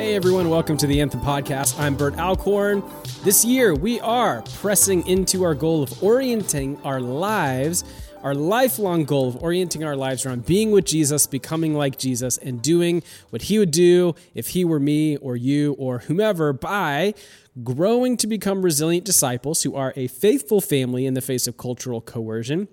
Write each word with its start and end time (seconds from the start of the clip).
Hey 0.00 0.14
everyone, 0.14 0.48
welcome 0.48 0.78
to 0.78 0.86
the 0.86 0.98
Anthem 1.02 1.20
Podcast. 1.20 1.78
I'm 1.78 1.94
Bert 1.94 2.16
Alcorn. 2.18 2.82
This 3.22 3.44
year 3.44 3.74
we 3.74 4.00
are 4.00 4.40
pressing 4.54 5.06
into 5.06 5.42
our 5.44 5.54
goal 5.54 5.82
of 5.82 6.02
orienting 6.02 6.80
our 6.84 7.02
lives, 7.02 7.84
our 8.22 8.34
lifelong 8.34 9.04
goal 9.04 9.28
of 9.28 9.42
orienting 9.42 9.84
our 9.84 9.96
lives 9.96 10.24
around 10.24 10.46
being 10.46 10.70
with 10.70 10.86
Jesus, 10.86 11.26
becoming 11.26 11.74
like 11.74 11.98
Jesus, 11.98 12.38
and 12.38 12.62
doing 12.62 13.02
what 13.28 13.42
he 13.42 13.58
would 13.58 13.72
do 13.72 14.14
if 14.34 14.48
he 14.48 14.64
were 14.64 14.80
me 14.80 15.18
or 15.18 15.36
you 15.36 15.74
or 15.74 15.98
whomever 15.98 16.54
by 16.54 17.12
growing 17.62 18.16
to 18.16 18.26
become 18.26 18.62
resilient 18.62 19.04
disciples 19.04 19.64
who 19.64 19.76
are 19.76 19.92
a 19.96 20.06
faithful 20.06 20.62
family 20.62 21.04
in 21.04 21.12
the 21.12 21.20
face 21.20 21.46
of 21.46 21.58
cultural 21.58 22.00
coercion 22.00 22.68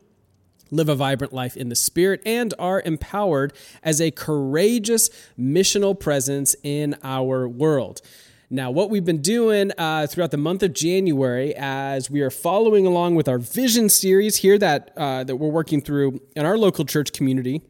live 0.72 0.90
a 0.90 0.96
vibrant 0.96 1.34
life 1.34 1.56
in 1.58 1.70
the 1.70 1.76
Spirit, 1.76 2.22
and 2.26 2.54
are 2.60 2.82
empowered 2.82 3.54
as 3.84 4.02
a 4.02 4.12
courageous 4.12 5.10
missional 5.38 6.00
presence 6.00 6.56
in 6.64 6.96
our 7.04 7.48
world. 7.48 8.02
Now, 8.50 8.72
what 8.72 8.90
we've 8.90 9.04
been 9.04 9.22
doing 9.22 9.74
uh, 9.78 10.08
throughout 10.08 10.32
the 10.32 10.38
month 10.38 10.64
of 10.64 10.74
January, 10.74 11.54
as 11.56 12.10
we 12.10 12.22
are 12.22 12.30
following 12.30 12.86
along 12.86 13.16
with 13.16 13.28
our 13.28 13.40
vision 13.40 13.90
series 13.90 14.38
here 14.38 14.58
that 14.58 14.94
uh, 14.96 15.26
that 15.26 15.36
we're 15.36 15.50
working 15.50 15.82
through 15.82 16.22
in 16.34 16.46
our 16.46 16.58
local 16.58 16.86
church 16.86 17.12
community, 17.12 17.62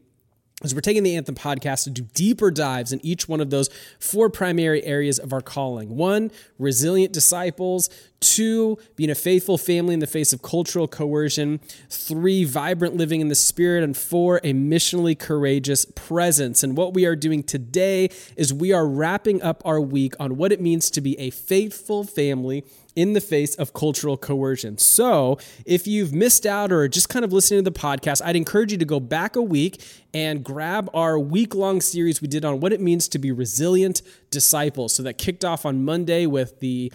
as 0.62 0.74
we're 0.74 0.80
taking 0.80 1.02
the 1.02 1.16
Anthem 1.16 1.34
podcast 1.34 1.84
to 1.84 1.90
do 1.90 2.02
deeper 2.02 2.52
dives 2.52 2.92
in 2.92 3.04
each 3.04 3.28
one 3.28 3.40
of 3.40 3.50
those 3.50 3.70
four 3.98 4.30
primary 4.30 4.84
areas 4.84 5.18
of 5.18 5.32
our 5.32 5.40
calling. 5.40 5.96
One, 5.96 6.30
resilient 6.58 7.12
disciples. 7.12 7.90
Two, 8.20 8.78
being 8.96 9.10
a 9.10 9.14
faithful 9.14 9.58
family 9.58 9.94
in 9.94 10.00
the 10.00 10.06
face 10.06 10.32
of 10.32 10.42
cultural 10.42 10.88
coercion. 10.88 11.60
Three, 11.88 12.44
vibrant 12.44 12.96
living 12.96 13.20
in 13.20 13.28
the 13.28 13.36
spirit. 13.36 13.84
And 13.84 13.96
four, 13.96 14.38
a 14.38 14.52
missionally 14.52 15.16
courageous 15.16 15.84
presence. 15.84 16.64
And 16.64 16.76
what 16.76 16.94
we 16.94 17.06
are 17.06 17.14
doing 17.14 17.44
today 17.44 18.10
is 18.36 18.52
we 18.52 18.72
are 18.72 18.86
wrapping 18.86 19.40
up 19.42 19.62
our 19.64 19.80
week 19.80 20.14
on 20.18 20.36
what 20.36 20.50
it 20.50 20.60
means 20.60 20.90
to 20.90 21.00
be 21.00 21.18
a 21.18 21.30
faithful 21.30 22.02
family 22.02 22.64
in 22.98 23.12
the 23.12 23.20
face 23.20 23.54
of 23.54 23.72
cultural 23.72 24.16
coercion. 24.16 24.76
So, 24.76 25.38
if 25.64 25.86
you've 25.86 26.12
missed 26.12 26.44
out 26.44 26.72
or 26.72 26.88
just 26.88 27.08
kind 27.08 27.24
of 27.24 27.32
listening 27.32 27.62
to 27.62 27.70
the 27.70 27.78
podcast, 27.78 28.20
I'd 28.24 28.34
encourage 28.34 28.72
you 28.72 28.78
to 28.78 28.84
go 28.84 28.98
back 28.98 29.36
a 29.36 29.42
week 29.42 29.80
and 30.12 30.42
grab 30.42 30.90
our 30.92 31.16
week 31.16 31.54
long 31.54 31.80
series 31.80 32.20
we 32.20 32.26
did 32.26 32.44
on 32.44 32.58
what 32.58 32.72
it 32.72 32.80
means 32.80 33.06
to 33.10 33.20
be 33.20 33.30
resilient 33.30 34.02
disciples. 34.32 34.96
So, 34.96 35.04
that 35.04 35.16
kicked 35.16 35.44
off 35.44 35.64
on 35.64 35.84
Monday 35.84 36.26
with 36.26 36.58
the 36.58 36.92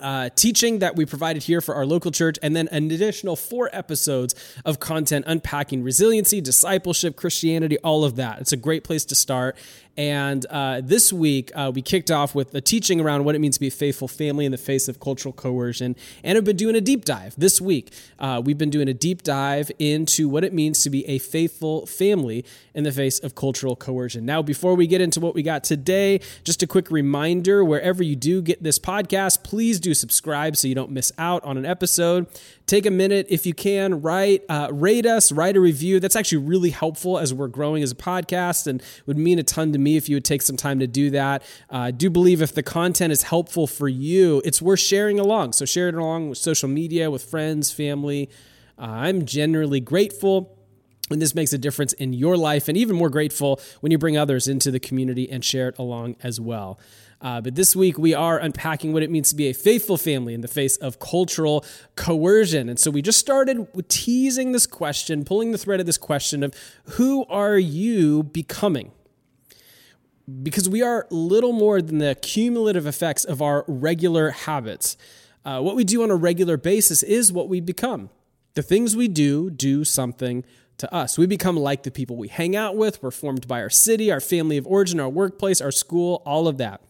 uh, 0.00 0.30
teaching 0.30 0.78
that 0.78 0.96
we 0.96 1.04
provided 1.04 1.42
here 1.42 1.60
for 1.60 1.74
our 1.74 1.86
local 1.86 2.10
church, 2.10 2.38
and 2.42 2.54
then 2.54 2.68
an 2.68 2.90
additional 2.90 3.36
four 3.36 3.68
episodes 3.72 4.34
of 4.64 4.78
content 4.80 5.24
unpacking 5.26 5.82
resiliency, 5.82 6.40
discipleship, 6.40 7.16
Christianity, 7.16 7.78
all 7.78 8.04
of 8.04 8.16
that. 8.16 8.40
It's 8.40 8.52
a 8.52 8.56
great 8.56 8.84
place 8.84 9.04
to 9.06 9.14
start. 9.14 9.56
And 9.98 10.46
uh, 10.46 10.80
this 10.80 11.12
week, 11.12 11.50
uh, 11.56 11.72
we 11.74 11.82
kicked 11.82 12.08
off 12.08 12.32
with 12.32 12.54
a 12.54 12.60
teaching 12.60 13.00
around 13.00 13.24
what 13.24 13.34
it 13.34 13.40
means 13.40 13.56
to 13.56 13.60
be 13.60 13.66
a 13.66 13.70
faithful 13.70 14.06
family 14.06 14.44
in 14.44 14.52
the 14.52 14.56
face 14.56 14.86
of 14.86 15.00
cultural 15.00 15.32
coercion. 15.32 15.96
And 16.22 16.36
have 16.36 16.44
been 16.44 16.56
doing 16.56 16.76
a 16.76 16.80
deep 16.80 17.04
dive 17.04 17.34
this 17.36 17.60
week. 17.60 17.92
Uh, 18.16 18.40
we've 18.44 18.56
been 18.56 18.70
doing 18.70 18.88
a 18.88 18.94
deep 18.94 19.24
dive 19.24 19.72
into 19.80 20.28
what 20.28 20.44
it 20.44 20.52
means 20.52 20.84
to 20.84 20.90
be 20.90 21.04
a 21.08 21.18
faithful 21.18 21.84
family 21.84 22.44
in 22.74 22.84
the 22.84 22.92
face 22.92 23.18
of 23.18 23.34
cultural 23.34 23.74
coercion. 23.74 24.24
Now, 24.24 24.40
before 24.40 24.76
we 24.76 24.86
get 24.86 25.00
into 25.00 25.18
what 25.18 25.34
we 25.34 25.42
got 25.42 25.64
today, 25.64 26.20
just 26.44 26.62
a 26.62 26.68
quick 26.68 26.92
reminder 26.92 27.64
wherever 27.64 28.00
you 28.00 28.14
do 28.14 28.40
get 28.40 28.62
this 28.62 28.78
podcast, 28.78 29.42
please 29.42 29.80
do 29.80 29.94
subscribe 29.94 30.56
so 30.56 30.68
you 30.68 30.76
don't 30.76 30.92
miss 30.92 31.10
out 31.18 31.42
on 31.42 31.56
an 31.58 31.66
episode 31.66 32.28
take 32.68 32.84
a 32.84 32.90
minute 32.90 33.26
if 33.30 33.46
you 33.46 33.54
can 33.54 34.02
write 34.02 34.44
uh, 34.50 34.68
rate 34.70 35.06
us 35.06 35.32
write 35.32 35.56
a 35.56 35.60
review 35.60 35.98
that's 35.98 36.14
actually 36.14 36.36
really 36.36 36.68
helpful 36.68 37.18
as 37.18 37.32
we're 37.32 37.48
growing 37.48 37.82
as 37.82 37.90
a 37.90 37.94
podcast 37.94 38.66
and 38.66 38.82
would 39.06 39.16
mean 39.16 39.38
a 39.38 39.42
ton 39.42 39.72
to 39.72 39.78
me 39.78 39.87
if 39.96 40.08
you 40.08 40.16
would 40.16 40.24
take 40.24 40.42
some 40.42 40.56
time 40.56 40.78
to 40.78 40.86
do 40.86 41.10
that 41.10 41.42
uh, 41.72 41.78
i 41.78 41.90
do 41.90 42.10
believe 42.10 42.42
if 42.42 42.54
the 42.54 42.62
content 42.62 43.12
is 43.12 43.24
helpful 43.24 43.66
for 43.66 43.88
you 43.88 44.42
it's 44.44 44.60
worth 44.60 44.80
sharing 44.80 45.18
along 45.18 45.52
so 45.52 45.64
share 45.64 45.88
it 45.88 45.94
along 45.94 46.28
with 46.28 46.38
social 46.38 46.68
media 46.68 47.10
with 47.10 47.24
friends 47.24 47.72
family 47.72 48.28
uh, 48.78 48.82
i'm 48.82 49.24
generally 49.24 49.80
grateful 49.80 50.54
when 51.08 51.20
this 51.20 51.34
makes 51.34 51.52
a 51.52 51.58
difference 51.58 51.94
in 51.94 52.12
your 52.12 52.36
life 52.36 52.68
and 52.68 52.76
even 52.76 52.94
more 52.94 53.08
grateful 53.08 53.60
when 53.80 53.90
you 53.90 53.98
bring 53.98 54.16
others 54.16 54.46
into 54.46 54.70
the 54.70 54.80
community 54.80 55.30
and 55.30 55.44
share 55.44 55.68
it 55.68 55.78
along 55.78 56.16
as 56.22 56.40
well 56.40 56.78
uh, 57.20 57.40
but 57.40 57.54
this 57.54 57.74
week 57.74 57.98
we 57.98 58.14
are 58.14 58.38
unpacking 58.38 58.92
what 58.92 59.02
it 59.02 59.10
means 59.10 59.30
to 59.30 59.36
be 59.36 59.48
a 59.48 59.52
faithful 59.52 59.96
family 59.96 60.34
in 60.34 60.40
the 60.40 60.48
face 60.48 60.76
of 60.76 61.00
cultural 61.00 61.64
coercion. 61.96 62.68
And 62.68 62.78
so 62.78 62.90
we 62.90 63.02
just 63.02 63.18
started 63.18 63.66
teasing 63.88 64.52
this 64.52 64.66
question, 64.66 65.24
pulling 65.24 65.52
the 65.52 65.58
thread 65.58 65.80
of 65.80 65.86
this 65.86 65.98
question 65.98 66.42
of 66.42 66.54
who 66.90 67.24
are 67.26 67.58
you 67.58 68.22
becoming? 68.22 68.92
Because 70.42 70.68
we 70.68 70.82
are 70.82 71.06
little 71.10 71.52
more 71.52 71.80
than 71.80 71.98
the 71.98 72.14
cumulative 72.20 72.86
effects 72.86 73.24
of 73.24 73.40
our 73.40 73.64
regular 73.66 74.30
habits. 74.30 74.96
Uh, 75.44 75.60
what 75.60 75.76
we 75.76 75.84
do 75.84 76.02
on 76.02 76.10
a 76.10 76.16
regular 76.16 76.56
basis 76.56 77.02
is 77.02 77.32
what 77.32 77.48
we 77.48 77.60
become. 77.60 78.10
The 78.54 78.62
things 78.62 78.94
we 78.94 79.08
do 79.08 79.48
do 79.48 79.84
something 79.84 80.44
to 80.78 80.92
us. 80.94 81.18
We 81.18 81.26
become 81.26 81.56
like 81.56 81.82
the 81.82 81.90
people 81.90 82.16
we 82.16 82.28
hang 82.28 82.56
out 82.56 82.76
with. 82.76 83.02
We're 83.02 83.10
formed 83.10 83.46
by 83.46 83.60
our 83.60 83.70
city, 83.70 84.10
our 84.10 84.20
family 84.20 84.56
of 84.56 84.66
origin, 84.66 85.00
our 85.00 85.08
workplace, 85.08 85.60
our 85.60 85.70
school, 85.70 86.22
all 86.24 86.48
of 86.48 86.58
that. 86.58 86.82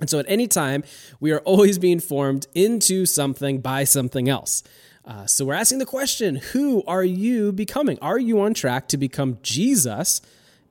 And 0.00 0.08
so 0.08 0.18
at 0.18 0.26
any 0.28 0.46
time, 0.46 0.84
we 1.20 1.32
are 1.32 1.40
always 1.44 1.78
being 1.78 2.00
formed 2.00 2.46
into 2.54 3.06
something 3.06 3.60
by 3.60 3.84
something 3.84 4.28
else. 4.28 4.62
Uh, 5.04 5.26
so 5.26 5.46
we're 5.46 5.54
asking 5.54 5.78
the 5.78 5.86
question 5.86 6.36
who 6.36 6.82
are 6.86 7.04
you 7.04 7.52
becoming? 7.52 7.98
Are 8.00 8.18
you 8.18 8.40
on 8.40 8.52
track 8.52 8.88
to 8.88 8.96
become 8.96 9.38
Jesus 9.42 10.20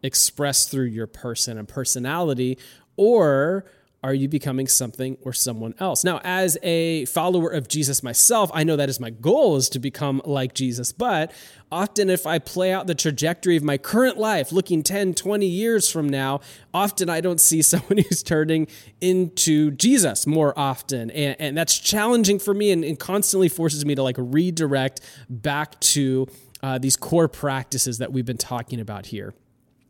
expressed 0.04 0.72
through 0.72 0.86
your 0.86 1.08
person 1.08 1.58
and 1.58 1.68
personality? 1.68 2.58
Or 2.96 3.66
are 4.04 4.14
you 4.14 4.30
becoming 4.30 4.68
something 4.68 5.18
or 5.24 5.34
someone 5.34 5.74
else? 5.80 6.04
Now, 6.04 6.22
as 6.24 6.58
a 6.62 7.06
follower 7.06 7.50
of 7.50 7.68
Jesus 7.68 8.04
myself, 8.04 8.52
I 8.54 8.64
know 8.64 8.76
that 8.76 8.90
is 8.90 9.00
my 9.00 9.10
goal 9.10 9.56
is 9.56 9.70
to 9.70 9.80
become 9.80 10.22
like 10.24 10.54
Jesus. 10.54 10.92
But 10.92 11.32
often, 11.72 12.10
if 12.10 12.28
I 12.28 12.38
play 12.38 12.72
out 12.72 12.86
the 12.86 12.94
trajectory 12.94 13.58
of 13.58 13.64
my 13.64 13.78
current 13.78 14.18
life, 14.18 14.52
looking 14.52 14.84
10, 14.84 15.16
20 15.16 15.48
years 15.48 15.90
from 15.90 16.08
now, 16.08 16.42
often 16.74 17.10
I 17.10 17.22
don't 17.22 17.42
see 17.42 17.62
someone 17.64 17.98
who's 17.98 18.22
turning 18.22 18.68
into 19.02 19.72
Jesus 19.72 20.28
more 20.28 20.58
often. 20.58 21.10
And, 21.12 21.36
and 21.40 21.58
that's 21.58 21.78
challenging 21.78 22.38
for 22.38 22.54
me 22.54 22.72
and, 22.72 22.86
and, 22.86 23.00
constantly 23.00 23.50
forces 23.50 23.86
me 23.86 23.96
to 23.96 24.04
like 24.04 24.16
redirect 24.18 25.02
back 25.30 25.80
to 25.80 26.28
uh, 26.62 26.78
these 26.78 26.96
core 26.96 27.28
practices 27.28 27.98
that 27.98 28.12
we've 28.12 28.26
been 28.26 28.38
talking 28.38 28.80
about 28.80 29.08
here. 29.08 29.34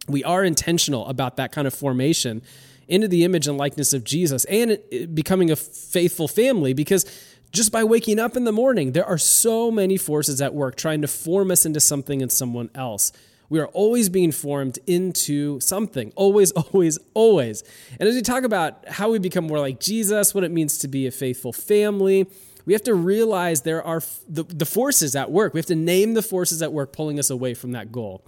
We 0.07 0.23
are 0.23 0.43
intentional 0.43 1.05
about 1.07 1.37
that 1.37 1.51
kind 1.51 1.67
of 1.67 1.73
formation 1.73 2.41
into 2.87 3.07
the 3.07 3.23
image 3.23 3.47
and 3.47 3.57
likeness 3.57 3.93
of 3.93 4.03
Jesus 4.03 4.45
and 4.45 4.79
becoming 5.13 5.51
a 5.51 5.55
faithful 5.55 6.27
family 6.27 6.73
because 6.73 7.05
just 7.51 7.71
by 7.71 7.83
waking 7.83 8.19
up 8.19 8.35
in 8.35 8.43
the 8.43 8.51
morning, 8.51 8.91
there 8.91 9.05
are 9.05 9.17
so 9.17 9.71
many 9.71 9.97
forces 9.97 10.41
at 10.41 10.53
work 10.53 10.75
trying 10.75 11.01
to 11.01 11.07
form 11.07 11.51
us 11.51 11.65
into 11.65 11.79
something 11.79 12.21
and 12.21 12.31
someone 12.31 12.69
else. 12.75 13.11
We 13.49 13.59
are 13.59 13.67
always 13.67 14.09
being 14.09 14.33
formed 14.33 14.77
into 14.87 15.59
something, 15.61 16.11
always, 16.15 16.51
always, 16.53 16.99
always. 17.13 17.63
And 17.99 18.07
as 18.07 18.15
we 18.15 18.21
talk 18.21 18.43
about 18.43 18.87
how 18.87 19.09
we 19.09 19.19
become 19.19 19.47
more 19.47 19.59
like 19.59 19.79
Jesus, 19.79 20.35
what 20.35 20.43
it 20.43 20.51
means 20.51 20.79
to 20.79 20.87
be 20.87 21.07
a 21.07 21.11
faithful 21.11 21.53
family, 21.53 22.27
we 22.65 22.73
have 22.73 22.83
to 22.83 22.93
realize 22.93 23.61
there 23.61 23.83
are 23.83 24.01
the, 24.27 24.43
the 24.43 24.65
forces 24.65 25.15
at 25.15 25.31
work. 25.31 25.53
We 25.53 25.59
have 25.59 25.67
to 25.67 25.75
name 25.75 26.13
the 26.13 26.21
forces 26.21 26.61
at 26.61 26.73
work 26.73 26.91
pulling 26.91 27.17
us 27.17 27.29
away 27.29 27.53
from 27.53 27.71
that 27.71 27.93
goal. 27.93 28.25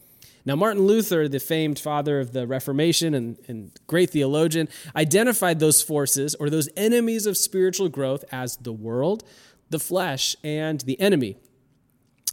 Now, 0.50 0.56
Martin 0.56 0.88
Luther, 0.88 1.28
the 1.28 1.40
famed 1.40 1.78
father 1.78 2.20
of 2.20 2.34
the 2.34 2.48
Reformation 2.48 3.14
and, 3.14 3.38
and, 3.48 3.72
great 3.86 4.10
theologian, 4.10 4.68
identified 4.96 5.60
those 5.60 5.84
forces 5.84 6.34
or 6.34 6.50
those 6.50 6.68
enemies 6.76 7.28
of 7.28 7.38
spiritual 7.38 7.88
growth 7.88 8.26
as 8.32 8.58
the 8.58 8.74
world, 8.74 9.24
the 9.70 9.78
flesh, 9.78 10.36
and 10.44 10.82
the 10.82 11.00
enemy. 11.00 11.38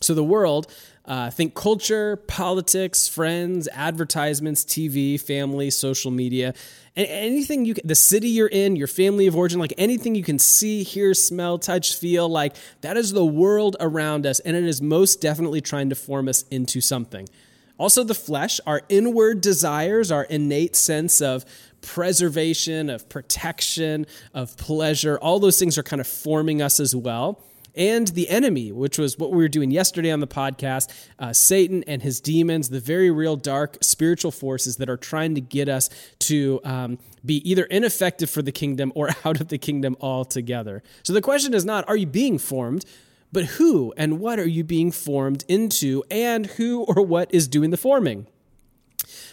So, 0.00 0.14
the 0.14 0.24
world, 0.24 0.72
uh, 1.04 1.28
think 1.28 1.54
culture, 1.54 2.16
politics, 2.16 3.06
friends, 3.06 3.68
advertisements, 3.70 4.64
TV, 4.64 5.20
family, 5.20 5.68
social 5.68 6.10
media, 6.10 6.54
and 6.96 7.06
anything 7.08 7.66
you 7.66 7.74
can, 7.74 7.86
the 7.86 7.94
city 7.94 8.28
you're 8.30 8.48
in, 8.48 8.76
your 8.76 8.88
family 8.88 9.26
of 9.26 9.36
origin, 9.36 9.60
like 9.60 9.74
anything 9.76 10.14
you 10.14 10.24
can 10.24 10.38
see, 10.38 10.84
hear, 10.84 11.12
smell, 11.12 11.58
touch, 11.58 11.94
feel, 11.94 12.30
like 12.30 12.56
that 12.80 12.96
is 12.96 13.12
the 13.12 13.26
world 13.26 13.76
around 13.78 14.24
us, 14.24 14.40
and 14.40 14.56
it 14.56 14.64
is 14.64 14.80
most 14.80 15.20
definitely 15.20 15.60
trying 15.60 15.90
to 15.90 15.94
form 15.94 16.28
us 16.28 16.44
into 16.50 16.80
something. 16.80 17.28
Also, 17.78 18.02
the 18.02 18.14
flesh, 18.14 18.60
our 18.66 18.82
inward 18.88 19.40
desires, 19.40 20.10
our 20.10 20.24
innate 20.24 20.74
sense 20.76 21.20
of 21.20 21.44
preservation, 21.82 22.90
of 22.90 23.08
protection, 23.08 24.06
of 24.34 24.56
pleasure, 24.56 25.18
all 25.18 25.38
those 25.38 25.58
things 25.58 25.76
are 25.76 25.82
kind 25.82 26.00
of 26.00 26.06
forming 26.06 26.62
us 26.62 26.80
as 26.80 26.96
well. 26.96 27.42
And 27.76 28.08
the 28.08 28.30
enemy, 28.30 28.72
which 28.72 28.98
was 28.98 29.18
what 29.18 29.30
we 29.30 29.36
were 29.36 29.48
doing 29.48 29.70
yesterday 29.70 30.10
on 30.10 30.20
the 30.20 30.26
podcast, 30.26 30.90
uh, 31.18 31.34
Satan 31.34 31.84
and 31.86 32.02
his 32.02 32.20
demons, 32.20 32.70
the 32.70 32.80
very 32.80 33.10
real 33.10 33.36
dark 33.36 33.76
spiritual 33.82 34.30
forces 34.30 34.76
that 34.78 34.88
are 34.88 34.96
trying 34.96 35.34
to 35.34 35.42
get 35.42 35.68
us 35.68 35.90
to 36.20 36.58
um, 36.64 36.98
be 37.22 37.48
either 37.48 37.64
ineffective 37.64 38.30
for 38.30 38.40
the 38.40 38.52
kingdom 38.52 38.92
or 38.94 39.10
out 39.26 39.40
of 39.42 39.48
the 39.48 39.58
kingdom 39.58 39.94
altogether. 40.00 40.82
So 41.02 41.12
the 41.12 41.20
question 41.20 41.52
is 41.52 41.66
not, 41.66 41.86
are 41.86 41.96
you 41.96 42.06
being 42.06 42.38
formed? 42.38 42.86
But 43.32 43.44
who 43.44 43.92
and 43.96 44.20
what 44.20 44.38
are 44.38 44.48
you 44.48 44.64
being 44.64 44.92
formed 44.92 45.44
into, 45.48 46.04
and 46.10 46.46
who 46.46 46.84
or 46.84 47.02
what 47.04 47.32
is 47.34 47.48
doing 47.48 47.70
the 47.70 47.76
forming? 47.76 48.26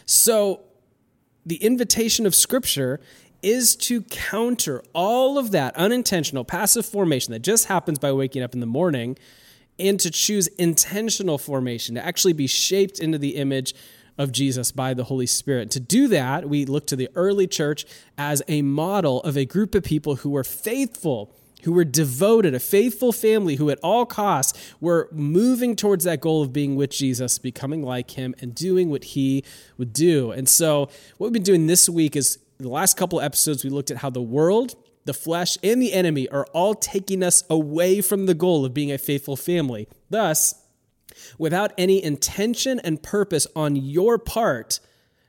So, 0.05 0.61
the 1.45 1.57
invitation 1.57 2.25
of 2.25 2.33
Scripture 2.33 2.99
is 3.41 3.75
to 3.75 4.01
counter 4.03 4.81
all 4.93 5.37
of 5.37 5.51
that 5.51 5.75
unintentional 5.75 6.45
passive 6.45 6.85
formation 6.85 7.33
that 7.33 7.39
just 7.39 7.65
happens 7.65 7.99
by 7.99 8.11
waking 8.11 8.41
up 8.41 8.53
in 8.53 8.61
the 8.61 8.65
morning 8.65 9.17
and 9.77 9.99
to 9.99 10.09
choose 10.09 10.47
intentional 10.47 11.37
formation, 11.37 11.95
to 11.95 12.05
actually 12.05 12.33
be 12.33 12.47
shaped 12.47 12.99
into 12.99 13.17
the 13.17 13.35
image 13.35 13.73
of 14.17 14.31
Jesus 14.31 14.71
by 14.71 14.93
the 14.93 15.05
Holy 15.05 15.25
Spirit. 15.25 15.71
To 15.71 15.79
do 15.79 16.07
that, 16.09 16.47
we 16.47 16.65
look 16.65 16.87
to 16.87 16.95
the 16.95 17.09
early 17.15 17.47
church 17.47 17.85
as 18.17 18.41
a 18.47 18.61
model 18.61 19.21
of 19.23 19.37
a 19.37 19.45
group 19.45 19.75
of 19.75 19.83
people 19.83 20.17
who 20.17 20.29
were 20.29 20.43
faithful, 20.43 21.35
who 21.63 21.73
were 21.73 21.85
devoted, 21.85 22.53
a 22.53 22.59
faithful 22.59 23.11
family 23.11 23.55
who 23.55 23.69
at 23.69 23.79
all 23.83 24.05
costs 24.05 24.73
were 24.79 25.09
moving 25.11 25.75
towards 25.75 26.03
that 26.05 26.21
goal 26.21 26.41
of 26.41 26.53
being 26.53 26.75
with 26.75 26.91
Jesus, 26.91 27.37
becoming 27.37 27.83
like 27.83 28.11
him, 28.11 28.35
and 28.39 28.53
doing 28.53 28.89
what 28.89 29.03
he 29.03 29.43
would 29.77 29.93
do. 29.93 30.31
And 30.31 30.47
so, 30.47 30.89
what 31.17 31.27
we've 31.27 31.33
been 31.33 31.43
doing 31.43 31.67
this 31.67 31.89
week 31.89 32.15
is 32.15 32.39
the 32.57 32.69
last 32.69 32.97
couple 32.97 33.19
episodes, 33.19 33.63
we 33.63 33.69
looked 33.69 33.91
at 33.91 33.97
how 33.97 34.09
the 34.09 34.21
world 34.21 34.75
the 35.05 35.13
flesh, 35.13 35.57
and 35.63 35.81
the 35.81 35.93
enemy 35.93 36.29
are 36.29 36.45
all 36.53 36.73
taking 36.73 37.23
us 37.23 37.43
away 37.49 38.01
from 38.01 38.25
the 38.25 38.33
goal 38.33 38.65
of 38.65 38.73
being 38.73 38.91
a 38.91 38.97
faithful 38.97 39.35
family. 39.35 39.87
Thus, 40.09 40.55
without 41.37 41.73
any 41.77 42.03
intention 42.03 42.79
and 42.79 43.01
purpose 43.01 43.47
on 43.55 43.75
your 43.75 44.17
part, 44.17 44.79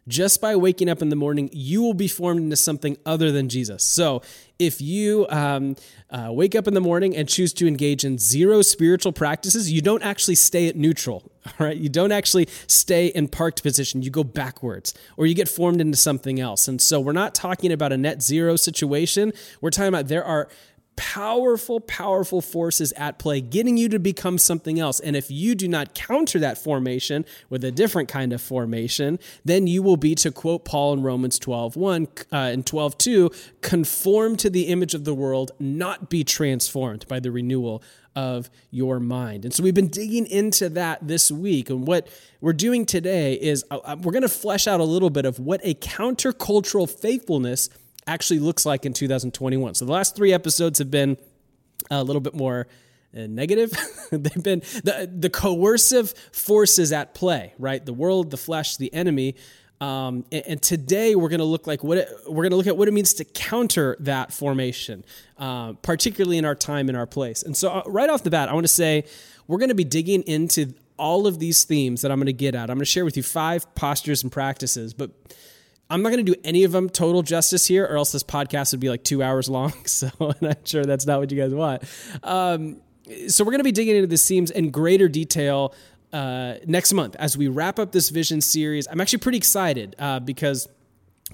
just 0.06 0.41
by 0.41 0.55
waking 0.56 0.89
up 0.89 1.01
in 1.01 1.09
the 1.09 1.17
morning, 1.17 1.49
you 1.53 1.83
will 1.83 1.95
be 1.95 2.09
formed 2.09 2.41
into 2.41 2.56
something 2.56 2.97
other 3.06 3.33
than 3.33 3.49
Jesus. 3.49 3.83
So, 3.83 4.23
if 4.59 4.81
you 4.81 5.27
um, 5.31 5.75
uh, 6.11 6.29
wake 6.31 6.55
up 6.55 6.69
in 6.69 6.75
the 6.75 6.81
morning 6.81 7.17
and 7.17 7.29
choose 7.29 7.53
to 7.55 7.67
engage 7.67 8.05
in 8.05 8.19
zero 8.19 8.62
spiritual 8.62 9.12
practices, 9.12 9.73
you 9.73 9.81
don't 9.81 10.03
actually 10.03 10.37
stay 10.37 10.69
at 10.69 10.77
neutral. 10.77 11.31
All 11.47 11.67
right, 11.67 11.77
you 11.77 11.89
don't 11.89 12.12
actually 12.12 12.49
stay 12.67 13.09
in 13.09 13.29
parked 13.29 13.62
position. 13.62 14.03
You 14.03 14.11
go 14.11 14.25
backwards, 14.25 14.95
or 15.17 15.27
you 15.27 15.35
get 15.35 15.49
formed 15.49 15.81
into 15.81 15.97
something 15.97 16.39
else. 16.39 16.69
And 16.69 16.81
so, 16.81 17.01
we're 17.01 17.12
not 17.12 17.35
talking 17.35 17.73
about 17.73 17.93
a 17.93 17.97
net 17.97 18.23
zero 18.23 18.56
situation. 18.56 19.33
We're 19.61 19.71
talking 19.71 19.89
about 19.89 20.09
there 20.09 20.25
are 20.25 20.49
powerful, 20.96 21.81
powerful 21.81 22.41
forces 22.41 22.93
at 22.93 23.19
play, 23.19 23.41
getting 23.41 23.76
you 23.76 23.88
to 23.88 23.99
become 23.99 24.38
something 24.38 24.79
else. 24.79 25.00
And 25.00 25.17
if 25.17 25.31
you 25.31 25.55
do 25.55 25.69
not 25.69 25.94
counter 25.94 26.38
that 26.38 26.58
formation 26.58 27.25
with 27.50 27.64
a 27.64 27.73
different 27.73 28.08
kind 28.08 28.32
of 28.32 28.41
formation, 28.41 29.19
then 29.44 29.67
you 29.67 29.82
will 29.82 29.96
be, 29.96 30.14
to 30.17 30.31
quote 30.31 30.64
Paul 30.64 30.94
in 30.94 31.02
Romans 31.02 31.38
12 31.38 31.76
1 31.76 32.08
uh, 32.32 32.37
and 32.37 32.67
12 32.67 32.99
2, 32.99 33.31
conform 33.61 34.37
to 34.37 34.50
the 34.50 34.69
image 34.69 34.94
of 34.94 35.05
the 35.05 35.14
world, 35.14 35.52
not 35.58 36.08
be 36.08 36.25
transformed 36.25 37.06
by 37.08 37.20
the 37.20 37.31
renewal 37.31 37.82
of 38.17 38.49
your 38.70 39.00
mind. 39.00 39.44
And 39.44 39.52
so 39.52 39.62
we've 39.62 39.75
been 39.75 39.88
digging 39.88 40.26
into 40.26 40.69
that 40.70 41.06
this 41.06 41.31
week. 41.32 41.69
And 41.69 41.87
what 41.87 42.08
we're 42.41 42.52
doing 42.52 42.87
today 42.87 43.35
is 43.35 43.64
uh, 43.70 43.79
uh 43.85 43.96
we're 44.00 44.12
going 44.12 44.23
to 44.23 44.29
flesh 44.29 44.67
out 44.67 44.81
a 44.81 44.85
little 44.85 45.11
bit 45.11 45.25
of 45.25 45.38
what 45.38 45.61
a 45.64 45.75
countercultural 45.75 46.88
faithfulness 46.88 47.69
actually 48.06 48.41
looks 48.41 48.67
like 48.67 48.85
in 48.87 48.93
2021. 48.93 49.75
So 49.75 49.85
the 49.85 49.93
last 49.93 50.17
three 50.17 50.33
episodes 50.33 50.79
have 50.79 50.91
been 50.91 51.17
a 51.91 52.03
little 52.03 52.21
bit 52.21 52.35
more 52.35 52.67
uh, 53.17 53.27
negative. 53.27 53.73
They've 54.11 54.43
been 54.43 54.61
the 54.83 55.11
the 55.12 55.31
coercive 55.31 56.11
forces 56.33 56.93
at 56.93 57.15
play, 57.15 57.55
right? 57.59 57.85
The 57.85 57.93
world, 57.93 58.31
the 58.31 58.37
flesh, 58.37 58.77
the 58.77 58.93
enemy. 58.93 59.37
Um, 59.81 60.25
and, 60.31 60.47
and, 60.47 60.62
today 60.62 61.17
we're 61.17 61.29
going 61.29 61.41
to 61.41 61.45
look 61.45 61.67
like 61.67 61.83
what 61.83 61.99
it, 61.99 62.09
we're 62.29 62.45
going 62.45 62.53
to 62.53 62.56
look 62.56 62.69
at 62.69 62.77
what 62.77 62.87
it 62.87 62.95
means 62.95 63.12
to 63.15 63.25
counter 63.25 63.97
that 64.01 64.33
formation, 64.33 65.05
uh, 65.37 65.73
particularly 65.75 66.39
in 66.39 66.45
our 66.45 66.55
time 66.55 66.89
and 66.89 66.97
our 66.97 67.06
place. 67.06 67.43
And 67.43 67.56
so, 67.56 67.71
uh, 67.71 67.83
right 67.87 68.09
off 68.09 68.23
the 68.23 68.31
bat, 68.31 68.49
I 68.49 68.55
want 68.55 68.65
to 68.65 68.73
say 68.73 69.05
we're 69.49 69.59
going 69.59 69.71
to 69.71 69.75
be 69.75 69.85
digging 69.85 70.23
into 70.23 70.75
all 70.97 71.27
of 71.27 71.41
these 71.41 71.65
themes 71.65 72.03
that 72.03 72.12
I'm 72.12 72.19
going 72.19 72.27
to 72.27 72.33
get 72.33 72.55
at. 72.55 72.71
I'm 72.71 72.77
going 72.77 72.81
to 72.81 72.85
share 72.85 73.05
with 73.05 73.17
you 73.17 73.25
five 73.25 73.75
postures 73.75 74.23
and 74.23 74.31
practices, 74.31 74.95
but 74.95 75.11
I'm 75.90 76.02
not 76.02 76.10
going 76.10 76.25
to 76.25 76.32
do 76.32 76.40
any 76.44 76.64
of 76.64 76.72
them 76.72 76.88
total 76.88 77.22
justice 77.22 77.66
here, 77.66 77.84
or 77.84 77.96
else 77.96 78.12
this 78.12 78.22
podcast 78.22 78.72
would 78.72 78.81
be 78.81 78.88
like 78.88 79.04
two 79.04 79.22
hours 79.22 79.48
long. 79.48 79.72
So, 79.86 80.08
I'm 80.20 80.34
not 80.40 80.66
sure 80.66 80.84
that's 80.84 81.06
not 81.06 81.20
what 81.20 81.31
you 81.31 81.40
guys 81.40 81.54
want. 81.54 81.82
Um, 82.22 82.78
so, 83.28 83.44
we're 83.44 83.50
going 83.50 83.60
to 83.60 83.64
be 83.64 83.72
digging 83.72 83.96
into 83.96 84.06
the 84.06 84.16
themes 84.16 84.50
in 84.50 84.70
greater 84.70 85.08
detail 85.08 85.75
uh, 86.12 86.54
next 86.66 86.92
month 86.92 87.16
as 87.16 87.36
we 87.36 87.48
wrap 87.48 87.78
up 87.78 87.92
this 87.92 88.10
vision 88.10 88.40
series. 88.40 88.86
I'm 88.90 89.00
actually 89.00 89.19
pretty 89.19 89.38
excited 89.38 89.94
uh, 89.98 90.20
because 90.20 90.69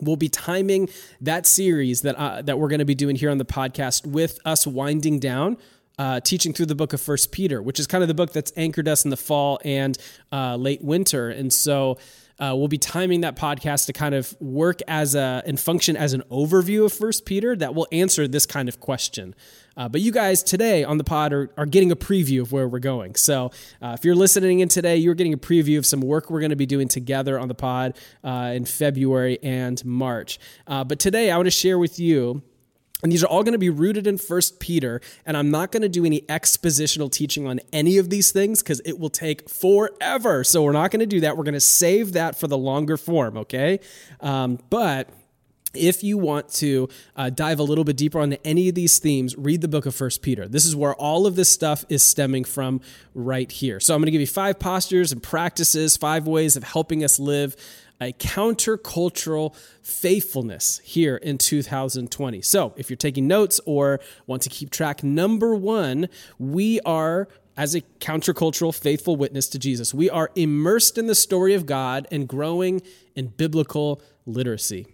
we'll 0.00 0.16
be 0.16 0.28
timing 0.28 0.88
that 1.20 1.46
series 1.46 2.02
that 2.02 2.16
uh, 2.16 2.42
that 2.42 2.58
we're 2.58 2.68
going 2.68 2.80
to 2.80 2.84
be 2.84 2.94
doing 2.94 3.16
here 3.16 3.30
on 3.30 3.38
the 3.38 3.44
podcast 3.44 4.06
with 4.06 4.38
us 4.44 4.66
winding 4.66 5.20
down. 5.20 5.56
Uh, 5.98 6.18
teaching 6.18 6.54
through 6.54 6.64
the 6.64 6.74
book 6.74 6.94
of 6.94 7.00
First 7.00 7.30
Peter, 7.30 7.60
which 7.60 7.78
is 7.78 7.86
kind 7.86 8.00
of 8.00 8.08
the 8.08 8.14
book 8.14 8.32
that's 8.32 8.54
anchored 8.56 8.88
us 8.88 9.04
in 9.04 9.10
the 9.10 9.18
fall 9.18 9.60
and 9.66 9.98
uh, 10.32 10.56
late 10.56 10.82
winter, 10.82 11.28
and 11.28 11.52
so 11.52 11.98
uh, 12.40 12.54
we'll 12.56 12.68
be 12.68 12.78
timing 12.78 13.20
that 13.20 13.36
podcast 13.36 13.86
to 13.86 13.92
kind 13.92 14.14
of 14.14 14.34
work 14.40 14.80
as 14.88 15.14
a 15.14 15.42
and 15.46 15.60
function 15.60 15.96
as 15.96 16.14
an 16.14 16.22
overview 16.30 16.84
of 16.84 16.92
First 16.92 17.24
Peter 17.24 17.54
that 17.56 17.74
will 17.74 17.86
answer 17.92 18.26
this 18.26 18.46
kind 18.46 18.68
of 18.68 18.80
question. 18.80 19.34
Uh, 19.76 19.88
but 19.88 20.00
you 20.00 20.10
guys 20.10 20.42
today 20.42 20.82
on 20.84 20.98
the 20.98 21.04
pod 21.04 21.32
are, 21.32 21.50
are 21.56 21.66
getting 21.66 21.92
a 21.92 21.96
preview 21.96 22.40
of 22.40 22.52
where 22.52 22.68
we're 22.68 22.78
going. 22.78 23.14
So 23.14 23.50
uh, 23.80 23.94
if 23.98 24.04
you're 24.04 24.14
listening 24.14 24.60
in 24.60 24.68
today, 24.68 24.96
you're 24.96 25.14
getting 25.14 25.32
a 25.32 25.38
preview 25.38 25.78
of 25.78 25.86
some 25.86 26.00
work 26.00 26.30
we're 26.30 26.40
going 26.40 26.50
to 26.50 26.56
be 26.56 26.66
doing 26.66 26.88
together 26.88 27.38
on 27.38 27.48
the 27.48 27.54
pod 27.54 27.96
uh, 28.24 28.52
in 28.54 28.64
February 28.64 29.38
and 29.42 29.82
March. 29.84 30.38
Uh, 30.66 30.84
but 30.84 30.98
today 30.98 31.30
I 31.30 31.36
want 31.36 31.46
to 31.46 31.52
share 31.52 31.78
with 31.78 31.98
you 31.98 32.42
and 33.02 33.10
these 33.10 33.22
are 33.22 33.26
all 33.26 33.42
going 33.42 33.52
to 33.52 33.58
be 33.58 33.70
rooted 33.70 34.06
in 34.06 34.18
First 34.18 34.60
Peter. 34.60 35.00
And 35.24 35.36
I'm 35.36 35.50
not 35.50 35.72
going 35.72 35.82
to 35.82 35.88
do 35.88 36.04
any 36.04 36.20
expositional 36.22 37.10
teaching 37.10 37.46
on 37.46 37.60
any 37.72 37.98
of 37.98 38.10
these 38.10 38.30
things 38.30 38.62
because 38.62 38.80
it 38.84 38.98
will 38.98 39.10
take 39.10 39.48
forever. 39.48 40.44
So 40.44 40.62
we're 40.62 40.72
not 40.72 40.90
going 40.90 41.00
to 41.00 41.06
do 41.06 41.20
that. 41.20 41.36
We're 41.36 41.44
going 41.44 41.54
to 41.54 41.60
save 41.60 42.12
that 42.12 42.38
for 42.38 42.46
the 42.46 42.58
longer 42.58 42.96
form, 42.96 43.36
okay? 43.38 43.80
Um, 44.20 44.58
but 44.70 45.08
if 45.72 46.02
you 46.02 46.18
want 46.18 46.48
to 46.48 46.88
uh, 47.14 47.30
dive 47.30 47.60
a 47.60 47.62
little 47.62 47.84
bit 47.84 47.96
deeper 47.96 48.18
on 48.18 48.32
any 48.44 48.68
of 48.68 48.74
these 48.74 48.98
themes 48.98 49.36
read 49.36 49.60
the 49.60 49.68
book 49.68 49.86
of 49.86 49.94
first 49.94 50.20
peter 50.20 50.48
this 50.48 50.64
is 50.66 50.74
where 50.74 50.94
all 50.94 51.28
of 51.28 51.36
this 51.36 51.48
stuff 51.48 51.84
is 51.88 52.02
stemming 52.02 52.42
from 52.42 52.80
right 53.14 53.52
here 53.52 53.78
so 53.78 53.94
i'm 53.94 54.00
going 54.00 54.06
to 54.06 54.10
give 54.10 54.20
you 54.20 54.26
five 54.26 54.58
postures 54.58 55.12
and 55.12 55.22
practices 55.22 55.96
five 55.96 56.26
ways 56.26 56.56
of 56.56 56.64
helping 56.64 57.04
us 57.04 57.20
live 57.20 57.54
a 58.00 58.12
countercultural 58.14 59.54
faithfulness 59.82 60.80
here 60.84 61.16
in 61.16 61.38
2020. 61.38 62.40
So, 62.42 62.72
if 62.76 62.88
you're 62.88 62.96
taking 62.96 63.26
notes 63.26 63.60
or 63.66 64.00
want 64.26 64.42
to 64.42 64.48
keep 64.48 64.70
track, 64.70 65.04
number 65.04 65.54
one, 65.54 66.08
we 66.38 66.80
are 66.80 67.28
as 67.56 67.74
a 67.74 67.82
countercultural 68.00 68.74
faithful 68.74 69.16
witness 69.16 69.48
to 69.48 69.58
Jesus. 69.58 69.92
We 69.92 70.08
are 70.08 70.30
immersed 70.34 70.96
in 70.96 71.06
the 71.06 71.14
story 71.14 71.54
of 71.54 71.66
God 71.66 72.06
and 72.10 72.26
growing 72.26 72.80
in 73.14 73.28
biblical 73.28 74.00
literacy. 74.24 74.86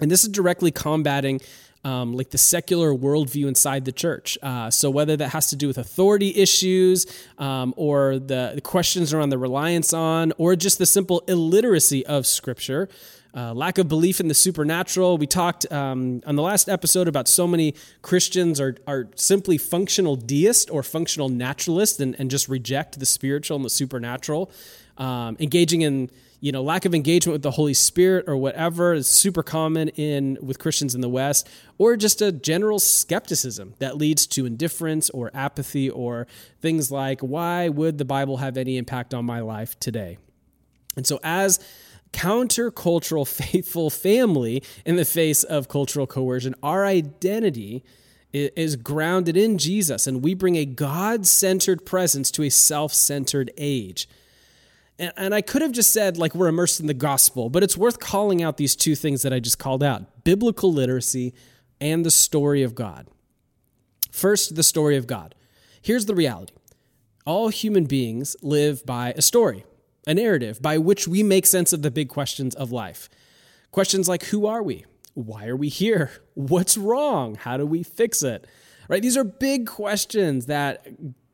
And 0.00 0.10
this 0.10 0.22
is 0.22 0.28
directly 0.28 0.70
combating 0.70 1.40
um, 1.86 2.16
like 2.16 2.30
the 2.30 2.38
secular 2.38 2.92
worldview 2.92 3.46
inside 3.46 3.84
the 3.84 3.92
church. 3.92 4.36
Uh, 4.42 4.68
so 4.70 4.90
whether 4.90 5.16
that 5.16 5.28
has 5.28 5.46
to 5.50 5.56
do 5.56 5.68
with 5.68 5.78
authority 5.78 6.34
issues 6.34 7.06
um, 7.38 7.72
or 7.76 8.18
the, 8.18 8.52
the, 8.56 8.60
questions 8.60 9.14
around 9.14 9.28
the 9.28 9.38
reliance 9.38 9.92
on, 9.92 10.32
or 10.36 10.56
just 10.56 10.78
the 10.78 10.86
simple 10.86 11.22
illiteracy 11.28 12.04
of 12.04 12.26
Scripture. 12.26 12.88
Uh, 13.32 13.54
lack 13.54 13.78
of 13.78 13.86
belief 13.86 14.18
in 14.18 14.26
the 14.26 14.34
supernatural. 14.34 15.16
We 15.16 15.28
talked 15.28 15.70
um, 15.70 16.22
on 16.26 16.34
the 16.34 16.42
last 16.42 16.68
episode 16.68 17.06
about 17.06 17.28
so 17.28 17.46
many 17.46 17.74
Christians 18.02 18.60
are, 18.60 18.76
are 18.88 19.08
simply 19.14 19.56
functional 19.56 20.16
deist 20.16 20.70
or 20.70 20.82
functional 20.82 21.28
naturalist 21.28 22.00
and, 22.00 22.16
and 22.18 22.30
just 22.30 22.48
reject 22.48 22.98
the 22.98 23.06
spiritual 23.06 23.56
and 23.56 23.64
the 23.64 23.70
supernatural. 23.70 24.50
Um, 24.98 25.36
engaging 25.38 25.82
in 25.82 26.10
you 26.40 26.52
know 26.52 26.62
lack 26.62 26.84
of 26.84 26.94
engagement 26.94 27.32
with 27.32 27.42
the 27.42 27.52
holy 27.52 27.74
spirit 27.74 28.24
or 28.28 28.36
whatever 28.36 28.92
is 28.92 29.08
super 29.08 29.42
common 29.42 29.88
in 29.90 30.38
with 30.40 30.58
christians 30.58 30.94
in 30.94 31.00
the 31.00 31.08
west 31.08 31.48
or 31.78 31.96
just 31.96 32.20
a 32.22 32.32
general 32.32 32.78
skepticism 32.78 33.74
that 33.78 33.96
leads 33.96 34.26
to 34.26 34.46
indifference 34.46 35.10
or 35.10 35.30
apathy 35.34 35.88
or 35.90 36.26
things 36.60 36.90
like 36.90 37.20
why 37.20 37.68
would 37.68 37.98
the 37.98 38.04
bible 38.04 38.38
have 38.38 38.56
any 38.56 38.76
impact 38.76 39.14
on 39.14 39.24
my 39.24 39.40
life 39.40 39.78
today 39.80 40.18
and 40.96 41.06
so 41.06 41.18
as 41.22 41.58
countercultural 42.12 43.26
faithful 43.52 43.90
family 43.90 44.62
in 44.84 44.96
the 44.96 45.04
face 45.04 45.42
of 45.44 45.68
cultural 45.68 46.06
coercion 46.06 46.54
our 46.62 46.84
identity 46.84 47.84
is 48.32 48.76
grounded 48.76 49.36
in 49.36 49.58
Jesus, 49.58 50.06
and 50.06 50.22
we 50.22 50.34
bring 50.34 50.56
a 50.56 50.64
God 50.64 51.26
centered 51.26 51.86
presence 51.86 52.30
to 52.32 52.42
a 52.42 52.50
self 52.50 52.92
centered 52.92 53.50
age. 53.56 54.08
And, 54.98 55.12
and 55.16 55.34
I 55.34 55.40
could 55.42 55.62
have 55.62 55.72
just 55.72 55.92
said, 55.92 56.16
like, 56.16 56.34
we're 56.34 56.48
immersed 56.48 56.80
in 56.80 56.86
the 56.86 56.94
gospel, 56.94 57.50
but 57.50 57.62
it's 57.62 57.76
worth 57.76 58.00
calling 58.00 58.42
out 58.42 58.56
these 58.56 58.76
two 58.76 58.94
things 58.94 59.22
that 59.22 59.32
I 59.32 59.40
just 59.40 59.58
called 59.58 59.82
out 59.82 60.24
biblical 60.24 60.72
literacy 60.72 61.34
and 61.80 62.04
the 62.04 62.10
story 62.10 62.62
of 62.62 62.74
God. 62.74 63.08
First, 64.10 64.56
the 64.56 64.62
story 64.62 64.96
of 64.96 65.06
God. 65.06 65.34
Here's 65.82 66.06
the 66.06 66.14
reality 66.14 66.54
all 67.26 67.48
human 67.48 67.84
beings 67.84 68.36
live 68.40 68.86
by 68.86 69.12
a 69.16 69.22
story, 69.22 69.64
a 70.06 70.14
narrative 70.14 70.62
by 70.62 70.78
which 70.78 71.06
we 71.06 71.22
make 71.22 71.44
sense 71.44 71.72
of 71.72 71.82
the 71.82 71.90
big 71.90 72.08
questions 72.08 72.54
of 72.54 72.72
life. 72.72 73.08
Questions 73.72 74.08
like 74.08 74.24
who 74.26 74.46
are 74.46 74.62
we? 74.62 74.84
Why 75.14 75.46
are 75.46 75.56
we 75.56 75.68
here? 75.68 76.10
What's 76.34 76.76
wrong? 76.76 77.34
How 77.34 77.56
do 77.56 77.66
we 77.66 77.82
fix 77.82 78.22
it? 78.22 78.46
Right? 78.88 79.02
These 79.02 79.16
are 79.16 79.24
big 79.24 79.66
questions 79.66 80.46
that 80.46 80.86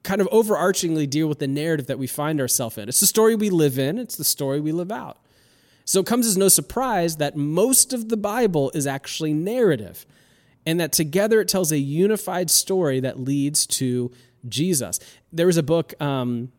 kind 0.03 0.21
of 0.21 0.29
overarchingly 0.29 1.09
deal 1.09 1.29
with 1.29 1.39
the 1.39 1.47
narrative 1.47 1.87
that 1.87 1.99
we 1.99 2.07
find 2.07 2.41
ourselves 2.41 2.79
in. 2.79 2.89
It's 2.89 3.01
the 3.01 3.07
story 3.07 3.35
we 3.35 3.51
live 3.51 3.79
in, 3.79 3.99
it's 3.99 4.17
the 4.17 4.25
story 4.25 4.61
we 4.61 4.73
live 4.73 4.91
out. 4.91 5.19
So 5.85 6.01
it 6.01 6.07
comes 6.07 6.27
as 6.27 6.37
no 6.37 6.49
surprise 6.49 7.17
that 7.17 7.37
most 7.37 7.93
of 7.93 8.09
the 8.09 8.17
Bible 8.17 8.71
is 8.75 8.87
actually 8.87 9.33
narrative, 9.33 10.07
and 10.65 10.79
that 10.81 10.93
together 10.93 11.41
it 11.41 11.49
tells 11.49 11.73
a 11.73 11.79
unified 11.79 12.51
story 12.51 13.01
that 13.01 13.19
leads 13.19 13.67
to 13.67 14.13
Jesus. 14.49 15.01
There 15.33 15.47
was 15.47 15.57
a 15.57 15.63
book, 15.63 15.95
um, 16.01 16.53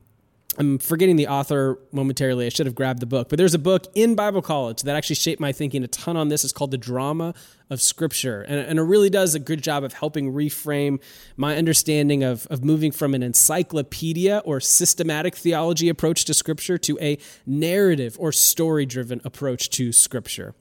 I'm 0.57 0.77
forgetting 0.77 1.15
the 1.15 1.27
author 1.27 1.79
momentarily. 1.91 2.45
I 2.45 2.50
should 2.50 2.65
have 2.65 2.75
grabbed 2.75 3.00
the 3.00 3.05
book, 3.05 3.29
but 3.29 3.38
there's 3.38 3.53
a 3.53 3.60
book 3.60 3.88
in 3.95 4.15
Bible 4.15 4.41
college 4.41 4.83
that 4.83 4.95
actually 4.95 5.15
shaped 5.15 5.39
my 5.39 5.51
thinking 5.51 5.83
a 5.83 5.88
ton 5.88 6.17
on 6.17 6.29
this. 6.29 6.43
It's 6.43 6.53
called 6.53 6.72
The 6.72 6.77
Drama 6.77 7.33
of 7.69 7.81
Scripture. 7.81 8.41
And, 8.41 8.60
and 8.60 8.79
it 8.79 8.83
really 8.83 9.10
does 9.10 9.36
a 9.36 9.39
good 9.39 9.62
job 9.62 9.83
of 9.83 9.93
helping 9.93 10.33
reframe 10.33 11.01
my 11.38 11.57
understanding 11.57 12.24
of, 12.24 12.48
of 12.48 12.63
moving 12.63 12.91
from 12.91 13.13
an 13.13 13.24
encyclopedia 13.24 14.41
or 14.45 14.60
systematic 14.60 15.36
theology 15.36 15.89
approach 15.89 16.25
to 16.25 16.33
Scripture 16.33 16.77
to 16.77 17.00
a 17.00 17.17
narrative 17.45 18.15
or 18.19 18.31
story 18.31 18.86
driven 18.86 19.22
approach 19.24 19.69
to 19.72 19.91
Scripture. 19.91 20.53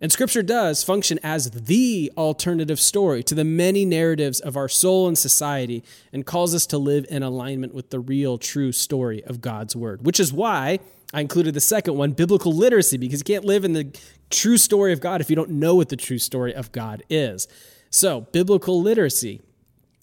And 0.00 0.12
Scripture 0.12 0.42
does 0.42 0.84
function 0.84 1.18
as 1.22 1.50
the 1.50 2.12
alternative 2.16 2.78
story 2.78 3.22
to 3.22 3.34
the 3.34 3.44
many 3.44 3.84
narratives 3.84 4.40
of 4.40 4.56
our 4.56 4.68
soul 4.68 5.08
and 5.08 5.16
society 5.16 5.82
and 6.12 6.26
calls 6.26 6.54
us 6.54 6.66
to 6.66 6.78
live 6.78 7.06
in 7.08 7.22
alignment 7.22 7.74
with 7.74 7.90
the 7.90 8.00
real, 8.00 8.36
true 8.36 8.72
story 8.72 9.24
of 9.24 9.40
God's 9.40 9.74
Word, 9.74 10.04
which 10.04 10.20
is 10.20 10.32
why 10.32 10.80
I 11.14 11.20
included 11.20 11.54
the 11.54 11.60
second 11.60 11.94
one, 11.94 12.12
biblical 12.12 12.52
literacy, 12.52 12.98
because 12.98 13.20
you 13.20 13.24
can't 13.24 13.44
live 13.44 13.64
in 13.64 13.72
the 13.72 13.96
true 14.28 14.58
story 14.58 14.92
of 14.92 15.00
God 15.00 15.20
if 15.20 15.30
you 15.30 15.36
don't 15.36 15.50
know 15.50 15.74
what 15.74 15.88
the 15.88 15.96
true 15.96 16.18
story 16.18 16.54
of 16.54 16.72
God 16.72 17.02
is. 17.08 17.48
So, 17.90 18.22
biblical 18.32 18.82
literacy, 18.82 19.40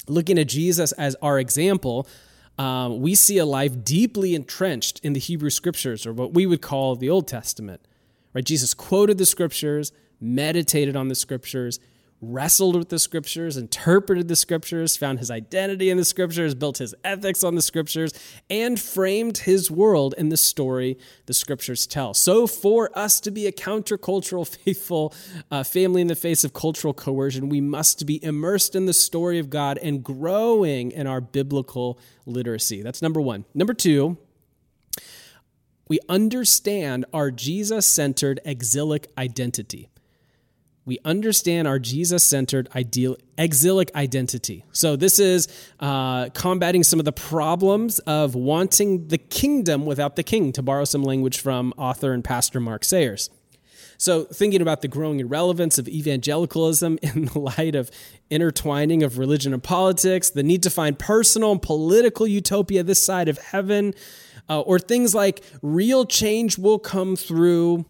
looking 0.07 0.39
at 0.39 0.47
Jesus 0.47 0.91
as 0.93 1.15
our 1.21 1.39
example, 1.39 2.07
um, 2.57 3.01
we 3.01 3.15
see 3.15 3.37
a 3.37 3.45
life 3.45 3.83
deeply 3.83 4.33
entrenched 4.33 4.99
in 5.03 5.13
the 5.13 5.19
Hebrew 5.19 5.49
Scriptures, 5.49 6.05
or 6.05 6.13
what 6.13 6.33
we 6.33 6.45
would 6.45 6.61
call 6.61 6.95
the 6.95 7.09
Old 7.09 7.27
Testament. 7.27 7.81
Right? 8.33 8.43
Jesus 8.43 8.73
quoted 8.73 9.17
the 9.17 9.25
scriptures, 9.25 9.91
meditated 10.19 10.95
on 10.95 11.07
the 11.07 11.15
scriptures, 11.15 11.79
wrestled 12.23 12.75
with 12.75 12.89
the 12.89 12.99
scriptures, 12.99 13.57
interpreted 13.57 14.27
the 14.27 14.35
scriptures, 14.35 14.95
found 14.95 15.19
his 15.19 15.29
identity 15.29 15.89
in 15.89 15.97
the 15.97 16.05
scriptures, 16.05 16.55
built 16.55 16.77
his 16.77 16.95
ethics 17.03 17.43
on 17.43 17.55
the 17.55 17.61
scriptures, 17.61 18.13
and 18.49 18.79
framed 18.79 19.39
his 19.39 19.69
world 19.69 20.15
in 20.17 20.29
the 20.29 20.37
story 20.37 20.97
the 21.25 21.33
scriptures 21.33 21.85
tell. 21.85 22.13
So, 22.13 22.47
for 22.47 22.97
us 22.97 23.19
to 23.21 23.31
be 23.31 23.45
a 23.45 23.51
countercultural, 23.51 24.47
faithful 24.63 25.13
uh, 25.51 25.63
family 25.63 26.01
in 26.01 26.07
the 26.07 26.15
face 26.15 26.43
of 26.43 26.53
cultural 26.53 26.93
coercion, 26.93 27.49
we 27.49 27.61
must 27.61 28.05
be 28.05 28.23
immersed 28.23 28.75
in 28.75 28.85
the 28.85 28.93
story 28.93 29.37
of 29.39 29.49
God 29.49 29.77
and 29.79 30.03
growing 30.03 30.91
in 30.91 31.07
our 31.07 31.21
biblical 31.21 31.99
literacy. 32.25 32.81
That's 32.81 33.01
number 33.01 33.19
one. 33.19 33.45
Number 33.53 33.73
two, 33.73 34.17
we 35.87 35.99
understand 36.07 37.05
our 37.13 37.31
Jesus 37.31 37.85
centered 37.85 38.39
exilic 38.45 39.11
identity. 39.17 39.89
We 40.85 40.99
understand 41.05 41.67
our 41.67 41.79
Jesus 41.79 42.23
centered 42.23 42.67
exilic 43.37 43.95
identity. 43.95 44.65
So, 44.73 44.97
this 44.97 45.17
is 45.17 45.47
uh, 45.79 46.29
combating 46.29 46.83
some 46.83 46.99
of 46.99 47.05
the 47.05 47.13
problems 47.13 47.99
of 47.99 48.35
wanting 48.35 49.07
the 49.07 49.17
kingdom 49.17 49.85
without 49.85 50.17
the 50.17 50.23
king, 50.23 50.51
to 50.53 50.61
borrow 50.61 50.83
some 50.83 51.03
language 51.03 51.39
from 51.39 51.73
author 51.77 52.11
and 52.11 52.21
pastor 52.21 52.59
Mark 52.59 52.83
Sayers. 52.83 53.29
So, 53.97 54.25
thinking 54.25 54.61
about 54.61 54.81
the 54.81 54.89
growing 54.89 55.21
irrelevance 55.21 55.77
of 55.77 55.87
evangelicalism 55.87 56.99
in 57.01 57.25
the 57.25 57.39
light 57.39 57.75
of 57.75 57.89
intertwining 58.29 59.03
of 59.03 59.17
religion 59.17 59.53
and 59.53 59.63
politics, 59.63 60.29
the 60.29 60.43
need 60.43 60.63
to 60.63 60.69
find 60.69 60.99
personal 60.99 61.53
and 61.53 61.61
political 61.61 62.27
utopia 62.27 62.83
this 62.83 63.01
side 63.01 63.29
of 63.29 63.37
heaven, 63.37 63.93
uh, 64.49 64.61
or 64.61 64.79
things 64.79 65.15
like 65.15 65.41
real 65.61 66.05
change 66.05 66.57
will 66.57 66.79
come 66.79 67.15
through 67.15 67.85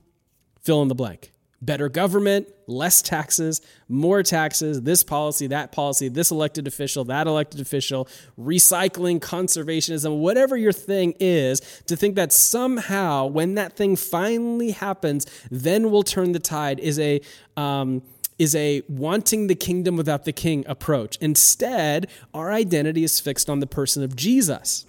fill 0.62 0.82
in 0.82 0.88
the 0.88 0.96
blank. 0.96 1.32
Better 1.62 1.88
government, 1.88 2.50
less 2.68 3.02
taxes, 3.02 3.62
more 3.88 4.22
taxes, 4.22 4.82
this 4.82 5.02
policy, 5.02 5.48
that 5.48 5.72
policy, 5.72 6.10
this 6.10 6.30
elected 6.30 6.68
official, 6.68 7.06
that 7.06 7.26
elected 7.26 7.62
official, 7.62 8.08
recycling, 8.38 9.20
conservationism, 9.22 10.20
whatever 10.20 10.58
your 10.58 10.74
thing 10.74 11.14
is, 11.22 11.62
to 11.88 11.96
think 11.96 12.16
that 12.16 12.34
somehow 12.34 13.28
when 13.28 13.56
that 13.56 13.78
thing 13.78 13.96
finally 13.96 14.72
happens, 14.72 15.26
then 15.50 15.90
we'll 15.90 16.04
turn 16.04 16.34
the 16.34 16.40
tide 16.40 16.80
is 16.80 17.00
a. 17.00 17.22
Um, 17.56 18.02
is 18.40 18.56
a 18.56 18.82
wanting 18.90 19.46
the 19.46 19.54
kingdom 19.54 19.96
without 19.96 20.26
the 20.26 20.34
king 20.34 20.66
approach. 20.68 21.18
Instead, 21.22 22.08
our 22.34 22.52
identity 22.52 23.04
is 23.04 23.20
fixed 23.20 23.48
on 23.48 23.60
the 23.60 23.68
person 23.68 24.04
of 24.04 24.16
Jesus 24.16 24.88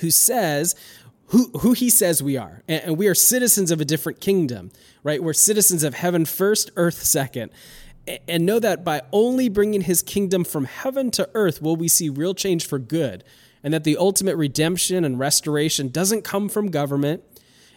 who 0.00 0.10
says, 0.10 0.74
who, 1.28 1.50
who 1.58 1.72
he 1.72 1.90
says 1.90 2.22
we 2.22 2.36
are. 2.36 2.62
And, 2.68 2.96
we 2.96 3.06
are 3.06 3.14
citizens 3.14 3.70
of 3.70 3.80
a 3.80 3.84
different 3.84 4.20
kingdom, 4.20 4.70
right? 5.02 5.22
We're 5.22 5.34
citizens 5.34 5.82
of 5.82 5.94
heaven 5.94 6.24
first, 6.24 6.70
earth 6.76 7.02
second. 7.02 7.50
And 8.26 8.46
know 8.46 8.58
that 8.58 8.84
by 8.84 9.02
only 9.12 9.50
bringing 9.50 9.82
his 9.82 10.02
kingdom 10.02 10.42
from 10.44 10.64
heaven 10.64 11.10
to 11.12 11.28
earth 11.34 11.60
will 11.60 11.76
we 11.76 11.88
see 11.88 12.08
real 12.08 12.34
change 12.34 12.66
for 12.66 12.78
good. 12.78 13.22
And 13.62 13.74
that 13.74 13.84
the 13.84 13.98
ultimate 13.98 14.36
redemption 14.36 15.04
and 15.04 15.18
restoration 15.18 15.88
doesn't 15.88 16.22
come 16.22 16.48
from 16.48 16.70
government, 16.70 17.22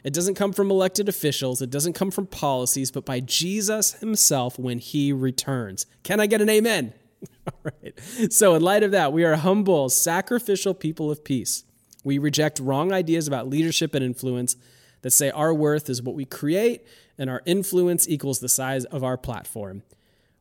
it 0.03 0.13
doesn't 0.13 0.35
come 0.35 0.53
from 0.53 0.71
elected 0.71 1.09
officials, 1.09 1.61
it 1.61 1.69
doesn't 1.69 1.93
come 1.93 2.11
from 2.11 2.27
policies, 2.27 2.91
but 2.91 3.05
by 3.05 3.19
Jesus 3.19 3.93
himself 3.93 4.57
when 4.57 4.79
he 4.79 5.11
returns. 5.11 5.85
Can 6.03 6.19
I 6.19 6.27
get 6.27 6.41
an 6.41 6.49
amen? 6.49 6.93
All 7.47 7.71
right. 7.83 7.99
So, 8.31 8.55
in 8.55 8.61
light 8.61 8.83
of 8.83 8.91
that, 8.91 9.11
we 9.11 9.23
are 9.23 9.35
humble, 9.35 9.89
sacrificial 9.89 10.73
people 10.73 11.11
of 11.11 11.23
peace. 11.23 11.65
We 12.03 12.17
reject 12.17 12.59
wrong 12.59 12.91
ideas 12.91 13.27
about 13.27 13.47
leadership 13.47 13.93
and 13.95 14.03
influence 14.03 14.55
that 15.01 15.11
say 15.11 15.31
our 15.31 15.53
worth 15.53 15.89
is 15.89 16.01
what 16.01 16.15
we 16.15 16.25
create 16.25 16.85
and 17.17 17.29
our 17.29 17.41
influence 17.45 18.07
equals 18.07 18.39
the 18.39 18.49
size 18.49 18.85
of 18.85 19.03
our 19.03 19.17
platform. 19.17 19.83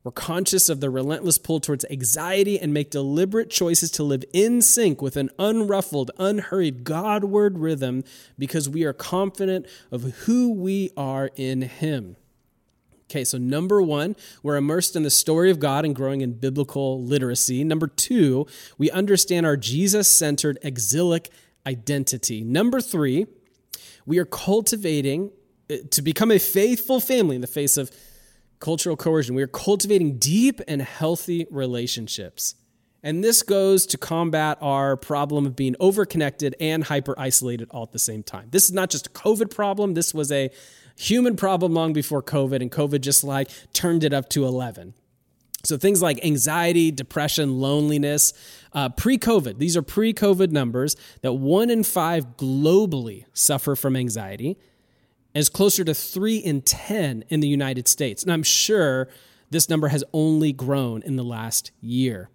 We're 0.02 0.12
conscious 0.12 0.70
of 0.70 0.80
the 0.80 0.88
relentless 0.88 1.36
pull 1.36 1.60
towards 1.60 1.84
anxiety 1.90 2.58
and 2.58 2.72
make 2.72 2.90
deliberate 2.90 3.50
choices 3.50 3.90
to 3.92 4.02
live 4.02 4.24
in 4.32 4.62
sync 4.62 5.02
with 5.02 5.16
an 5.18 5.28
unruffled, 5.38 6.10
unhurried, 6.18 6.84
Godward 6.84 7.58
rhythm 7.58 8.04
because 8.38 8.66
we 8.66 8.84
are 8.84 8.94
confident 8.94 9.66
of 9.90 10.02
who 10.24 10.52
we 10.54 10.90
are 10.96 11.30
in 11.36 11.62
Him. 11.62 12.16
Okay, 13.10 13.24
so 13.24 13.36
number 13.36 13.82
one, 13.82 14.16
we're 14.42 14.56
immersed 14.56 14.96
in 14.96 15.02
the 15.02 15.10
story 15.10 15.50
of 15.50 15.58
God 15.58 15.84
and 15.84 15.94
growing 15.94 16.22
in 16.22 16.32
biblical 16.32 17.02
literacy. 17.02 17.62
Number 17.64 17.88
two, 17.88 18.46
we 18.78 18.90
understand 18.90 19.44
our 19.44 19.56
Jesus 19.56 20.08
centered 20.08 20.58
exilic 20.62 21.28
identity. 21.66 22.42
Number 22.42 22.80
three, 22.80 23.26
we 24.06 24.18
are 24.18 24.24
cultivating 24.24 25.30
uh, 25.70 25.76
to 25.90 26.02
become 26.02 26.30
a 26.30 26.38
faithful 26.38 27.00
family 27.00 27.34
in 27.34 27.40
the 27.40 27.46
face 27.46 27.76
of 27.76 27.90
cultural 28.58 28.96
coercion. 28.96 29.34
We 29.34 29.42
are 29.42 29.48
cultivating 29.48 30.18
deep 30.18 30.60
and 30.68 30.82
healthy 30.82 31.46
relationships. 31.50 32.54
And 33.02 33.24
this 33.24 33.42
goes 33.42 33.86
to 33.86 33.98
combat 33.98 34.58
our 34.60 34.96
problem 34.96 35.46
of 35.46 35.56
being 35.56 35.74
overconnected 35.80 36.52
and 36.60 36.84
hyper 36.84 37.18
isolated 37.18 37.68
all 37.70 37.82
at 37.84 37.92
the 37.92 37.98
same 37.98 38.22
time. 38.22 38.48
This 38.50 38.64
is 38.64 38.72
not 38.72 38.90
just 38.90 39.06
a 39.06 39.10
COVID 39.10 39.54
problem, 39.54 39.94
this 39.94 40.12
was 40.12 40.30
a 40.30 40.50
human 40.98 41.34
problem 41.34 41.72
long 41.72 41.94
before 41.94 42.22
COVID, 42.22 42.60
and 42.60 42.70
COVID 42.70 43.00
just 43.00 43.24
like 43.24 43.48
turned 43.72 44.04
it 44.04 44.12
up 44.12 44.28
to 44.30 44.44
11. 44.44 44.92
So 45.62 45.76
things 45.76 46.00
like 46.00 46.24
anxiety, 46.24 46.90
depression, 46.90 47.60
loneliness, 47.60 48.32
uh, 48.72 48.88
pre 48.88 49.18
COVID, 49.18 49.58
these 49.58 49.76
are 49.76 49.82
pre 49.82 50.14
COVID 50.14 50.50
numbers 50.50 50.96
that 51.22 51.34
one 51.34 51.70
in 51.70 51.82
five 51.82 52.36
globally 52.36 53.24
suffer 53.32 53.76
from 53.76 53.96
anxiety, 53.96 54.56
as 55.34 55.48
closer 55.48 55.84
to 55.84 55.94
three 55.94 56.36
in 56.36 56.62
10 56.62 57.24
in 57.28 57.40
the 57.40 57.48
United 57.48 57.88
States. 57.88 58.22
And 58.22 58.32
I'm 58.32 58.42
sure 58.42 59.08
this 59.50 59.68
number 59.68 59.88
has 59.88 60.02
only 60.12 60.52
grown 60.52 61.02
in 61.02 61.16
the 61.16 61.24
last 61.24 61.72
year. 61.80 62.30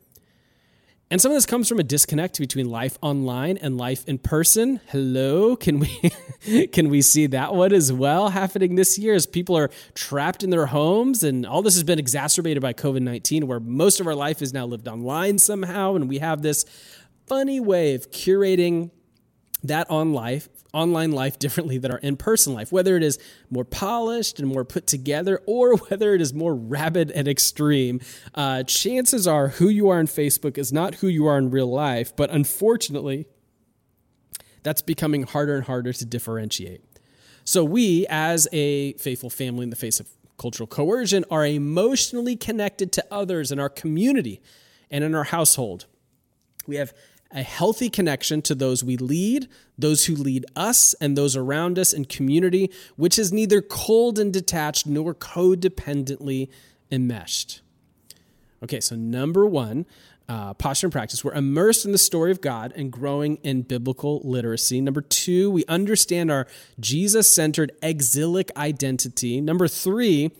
And 1.11 1.21
some 1.21 1.31
of 1.31 1.37
this 1.37 1.45
comes 1.45 1.69
from 1.69 1.79
a 1.79 1.83
disconnect 1.83 2.39
between 2.39 2.67
life 2.67 2.97
online 2.99 3.57
and 3.57 3.77
life 3.77 4.03
in 4.07 4.17
person. 4.17 4.81
Hello, 4.87 5.55
can 5.55 5.79
we 5.79 6.67
can 6.71 6.89
we 6.89 7.03
see 7.03 7.27
that 7.27 7.53
one 7.53 7.73
as 7.73 7.93
well 7.93 8.29
happening 8.29 8.73
this 8.75 8.97
year 8.97 9.13
as 9.13 9.27
people 9.27 9.55
are 9.55 9.69
trapped 9.93 10.43
in 10.43 10.49
their 10.49 10.65
homes 10.65 11.23
and 11.23 11.45
all 11.45 11.61
this 11.61 11.75
has 11.75 11.83
been 11.83 11.99
exacerbated 11.99 12.61
by 12.61 12.73
COVID-19 12.73 13.43
where 13.43 13.59
most 13.59 13.99
of 13.99 14.07
our 14.07 14.15
life 14.15 14.41
is 14.41 14.51
now 14.51 14.65
lived 14.65 14.87
online 14.87 15.37
somehow 15.37 15.95
and 15.95 16.09
we 16.09 16.17
have 16.17 16.41
this 16.41 16.65
funny 17.27 17.59
way 17.59 17.93
of 17.93 18.09
curating 18.09 18.89
that 19.63 19.89
on 19.91 20.11
life 20.11 20.49
online 20.75 21.11
life 21.11 21.39
differently 21.39 21.77
than 21.77 21.91
our 21.91 21.97
in 21.99 22.17
person 22.17 22.53
life, 22.53 22.71
whether 22.71 22.97
it 22.97 23.03
is 23.03 23.17
more 23.49 23.63
polished 23.63 24.39
and 24.39 24.47
more 24.47 24.65
put 24.65 24.85
together 24.85 25.41
or 25.45 25.75
whether 25.89 26.13
it 26.13 26.21
is 26.21 26.33
more 26.33 26.53
rabid 26.53 27.09
and 27.11 27.27
extreme. 27.27 27.99
Uh, 28.35 28.61
chances 28.63 29.25
are 29.27 29.47
who 29.47 29.69
you 29.69 29.89
are 29.89 29.97
on 29.97 30.07
Facebook 30.07 30.57
is 30.57 30.73
not 30.73 30.95
who 30.95 31.07
you 31.07 31.25
are 31.25 31.37
in 31.37 31.49
real 31.49 31.71
life, 31.71 32.15
but 32.15 32.29
unfortunately, 32.29 33.25
that's 34.63 34.81
becoming 34.81 35.23
harder 35.23 35.55
and 35.55 35.65
harder 35.65 35.93
to 35.93 36.05
differentiate. 36.05 36.81
So, 37.43 37.63
we, 37.63 38.07
as 38.09 38.47
a 38.51 38.93
faithful 38.93 39.29
family 39.29 39.63
in 39.63 39.69
the 39.69 39.75
face 39.75 39.99
of 39.99 40.09
cultural 40.37 40.67
coercion, 40.67 41.23
are 41.29 41.45
emotionally 41.45 42.35
connected 42.35 42.91
to 42.93 43.05
others 43.11 43.51
in 43.51 43.59
our 43.59 43.69
community 43.69 44.41
and 44.89 45.03
in 45.03 45.13
our 45.13 45.25
household. 45.25 45.85
We 46.67 46.77
have 46.77 46.93
a 47.31 47.43
healthy 47.43 47.89
connection 47.89 48.41
to 48.43 48.55
those 48.55 48.83
we 48.83 48.97
lead, 48.97 49.47
those 49.77 50.05
who 50.05 50.15
lead 50.15 50.45
us, 50.55 50.93
and 51.01 51.17
those 51.17 51.35
around 51.35 51.77
us 51.77 51.91
in 51.91 52.05
community, 52.05 52.71
which 52.95 53.19
is 53.19 53.33
neither 53.33 53.61
cold 53.61 54.17
and 54.19 54.31
detached 54.31 54.87
nor 54.87 55.13
codependently 55.13 56.49
enmeshed. 56.91 57.61
Okay, 58.63 58.79
so 58.79 58.95
number 58.95 59.45
one, 59.45 59.85
uh, 60.27 60.53
posture 60.55 60.87
and 60.87 60.91
practice. 60.91 61.23
We're 61.23 61.33
immersed 61.33 61.85
in 61.85 61.91
the 61.91 61.97
story 61.97 62.31
of 62.31 62.41
God 62.41 62.73
and 62.75 62.91
growing 62.91 63.35
in 63.43 63.61
biblical 63.61 64.21
literacy. 64.23 64.81
Number 64.81 65.01
two, 65.01 65.51
we 65.51 65.65
understand 65.65 66.31
our 66.31 66.47
Jesus 66.79 67.31
centered 67.31 67.71
exilic 67.83 68.49
identity. 68.57 69.39
Number 69.39 69.67
three, 69.67 70.31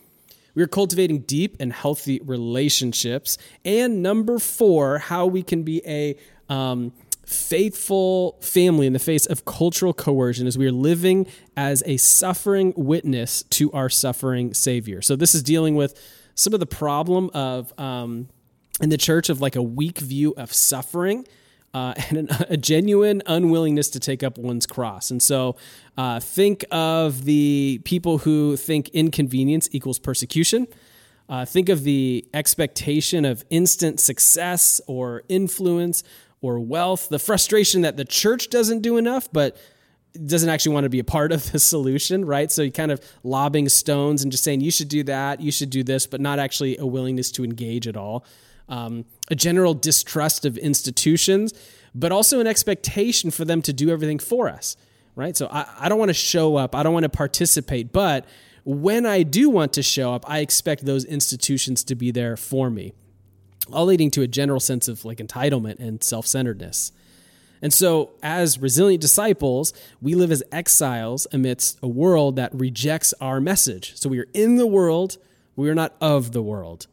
we 0.55 0.63
are 0.63 0.67
cultivating 0.67 1.19
deep 1.19 1.57
and 1.59 1.71
healthy 1.71 2.19
relationships. 2.23 3.37
And 3.63 4.01
number 4.01 4.39
four, 4.39 4.99
how 4.99 5.25
we 5.25 5.43
can 5.43 5.63
be 5.63 5.85
a 5.85 6.17
um, 6.49 6.91
faithful 7.25 8.37
family 8.41 8.85
in 8.85 8.93
the 8.93 8.99
face 8.99 9.25
of 9.25 9.45
cultural 9.45 9.93
coercion 9.93 10.47
as 10.47 10.57
we 10.57 10.67
are 10.67 10.71
living 10.71 11.27
as 11.57 11.81
a 11.85 11.97
suffering 11.97 12.73
witness 12.75 13.43
to 13.43 13.71
our 13.71 13.89
suffering 13.89 14.53
Savior. 14.53 15.01
So, 15.01 15.15
this 15.15 15.33
is 15.33 15.43
dealing 15.43 15.75
with 15.75 15.99
some 16.35 16.53
of 16.53 16.59
the 16.59 16.65
problem 16.65 17.29
of 17.33 17.77
um, 17.79 18.29
in 18.81 18.89
the 18.89 18.97
church 18.97 19.29
of 19.29 19.41
like 19.41 19.55
a 19.55 19.63
weak 19.63 19.99
view 19.99 20.33
of 20.37 20.53
suffering. 20.53 21.25
Uh, 21.73 21.93
and 22.09 22.17
an, 22.17 22.29
a 22.47 22.55
genuine 22.55 23.21
unwillingness 23.25 23.89
to 23.89 23.99
take 23.99 24.23
up 24.23 24.37
one's 24.37 24.65
cross. 24.65 25.11
And 25.11 25.21
so 25.21 25.57
uh, 25.97 26.21
think 26.21 26.63
of 26.71 27.25
the 27.25 27.81
people 27.83 28.19
who 28.19 28.55
think 28.55 28.87
inconvenience 28.93 29.67
equals 29.73 29.99
persecution. 29.99 30.67
Uh, 31.27 31.43
think 31.43 31.67
of 31.67 31.83
the 31.83 32.25
expectation 32.33 33.25
of 33.25 33.43
instant 33.49 33.99
success 33.99 34.79
or 34.87 35.23
influence 35.27 36.01
or 36.45 36.59
wealth, 36.59 37.09
the 37.09 37.19
frustration 37.19 37.81
that 37.81 37.97
the 37.97 38.05
church 38.05 38.49
doesn't 38.49 38.81
do 38.81 38.97
enough, 38.97 39.27
but 39.31 39.57
doesn't 40.25 40.49
actually 40.49 40.73
want 40.73 40.85
to 40.85 40.89
be 40.89 40.99
a 40.99 41.03
part 41.03 41.31
of 41.31 41.51
the 41.51 41.59
solution, 41.73 42.23
right? 42.23 42.51
So 42.51 42.61
you 42.61 42.71
kind 42.71 42.91
of 42.91 43.01
lobbing 43.23 43.67
stones 43.69 44.23
and 44.23 44.31
just 44.31 44.43
saying, 44.43 44.61
you 44.61 44.71
should 44.71 44.87
do 44.87 45.03
that, 45.03 45.41
you 45.41 45.51
should 45.51 45.69
do 45.69 45.83
this, 45.83 46.07
but 46.07 46.21
not 46.21 46.39
actually 46.39 46.77
a 46.77 46.85
willingness 46.85 47.31
to 47.31 47.43
engage 47.43 47.87
at 47.87 47.97
all. 47.97 48.25
Um, 48.69 49.05
a 49.29 49.35
general 49.35 49.73
distrust 49.73 50.45
of 50.45 50.57
institutions, 50.57 51.53
but 51.93 52.11
also 52.11 52.39
an 52.39 52.47
expectation 52.47 53.31
for 53.31 53.45
them 53.45 53.61
to 53.63 53.73
do 53.73 53.89
everything 53.89 54.19
for 54.19 54.49
us, 54.49 54.75
right? 55.15 55.35
So 55.35 55.47
I, 55.51 55.65
I 55.79 55.89
don't 55.89 55.99
want 55.99 56.09
to 56.09 56.13
show 56.13 56.55
up, 56.55 56.75
I 56.75 56.83
don't 56.83 56.93
want 56.93 57.03
to 57.03 57.09
participate, 57.09 57.91
but 57.91 58.25
when 58.63 59.05
I 59.05 59.23
do 59.23 59.49
want 59.49 59.73
to 59.73 59.83
show 59.83 60.13
up, 60.13 60.27
I 60.27 60.39
expect 60.39 60.85
those 60.85 61.05
institutions 61.05 61.83
to 61.83 61.95
be 61.95 62.11
there 62.11 62.35
for 62.35 62.69
me 62.69 62.93
all 63.71 63.85
leading 63.85 64.11
to 64.11 64.21
a 64.21 64.27
general 64.27 64.59
sense 64.59 64.87
of 64.87 65.05
like 65.05 65.17
entitlement 65.17 65.79
and 65.79 66.03
self 66.03 66.27
centeredness. 66.27 66.91
And 67.61 67.73
so, 67.73 68.11
as 68.21 68.59
resilient 68.59 69.01
disciples, 69.01 69.73
we 70.01 70.13
live 70.13 70.31
as 70.31 70.43
exiles 70.51 71.25
amidst 71.31 71.79
a 71.81 71.87
world 71.87 72.35
that 72.35 72.53
rejects 72.53 73.13
our 73.19 73.39
message. 73.39 73.95
So, 73.95 74.09
we 74.09 74.19
are 74.19 74.27
in 74.33 74.57
the 74.57 74.67
world, 74.67 75.17
we 75.55 75.69
are 75.69 75.75
not 75.75 75.95
of 76.01 76.31
the 76.31 76.43
world. 76.43 76.87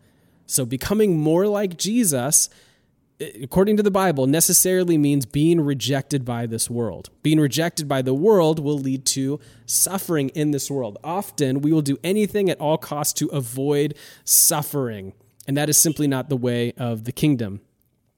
So, 0.47 0.65
becoming 0.65 1.19
more 1.19 1.47
like 1.47 1.77
Jesus, 1.77 2.49
eh, 3.21 3.31
according 3.43 3.77
to 3.79 3.83
the 3.83 3.91
Bible, 3.91 4.27
necessarily 4.27 4.97
means 4.97 5.27
being 5.27 5.61
rejected 5.61 6.25
by 6.25 6.47
this 6.47 6.71
world. 6.71 7.11
Being 7.23 7.41
rejected 7.41 7.89
by 7.89 8.01
the 8.01 8.15
world 8.15 8.59
will 8.59 8.79
lead 8.79 9.05
to 9.07 9.41
suffering 9.67 10.29
in 10.31 10.53
this 10.53 10.71
world. 10.71 10.97
Often, 11.03 11.63
we 11.63 11.73
will 11.73 11.83
do 11.83 11.99
anything 12.05 12.49
at 12.49 12.61
all 12.61 12.79
costs 12.79 13.13
to 13.15 13.27
avoid 13.29 13.95
suffering. 14.25 15.13
And 15.47 15.57
that 15.57 15.69
is 15.69 15.77
simply 15.77 16.07
not 16.07 16.29
the 16.29 16.37
way 16.37 16.73
of 16.73 17.05
the 17.05 17.13
kingdom. 17.13 17.61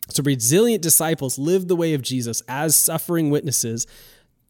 So, 0.08 0.22
resilient 0.22 0.82
disciples 0.82 1.38
live 1.38 1.68
the 1.68 1.76
way 1.76 1.94
of 1.94 2.02
Jesus 2.02 2.42
as 2.46 2.76
suffering 2.76 3.30
witnesses 3.30 3.86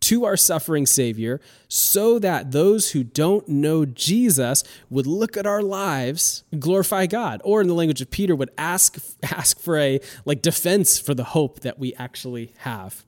to 0.00 0.24
our 0.26 0.36
suffering 0.36 0.84
Savior, 0.84 1.40
so 1.66 2.18
that 2.18 2.50
those 2.50 2.90
who 2.90 3.02
don't 3.02 3.48
know 3.48 3.86
Jesus 3.86 4.62
would 4.90 5.06
look 5.06 5.34
at 5.36 5.46
our 5.46 5.62
lives 5.62 6.44
glorify 6.58 7.06
God, 7.06 7.40
or 7.42 7.62
in 7.62 7.68
the 7.68 7.74
language 7.74 8.02
of 8.02 8.10
Peter, 8.10 8.36
would 8.36 8.50
ask, 8.58 8.98
ask 9.22 9.58
for 9.58 9.78
a 9.78 10.00
like 10.26 10.42
defense 10.42 10.98
for 10.98 11.14
the 11.14 11.24
hope 11.24 11.60
that 11.60 11.78
we 11.78 11.94
actually 11.94 12.52
have. 12.58 13.04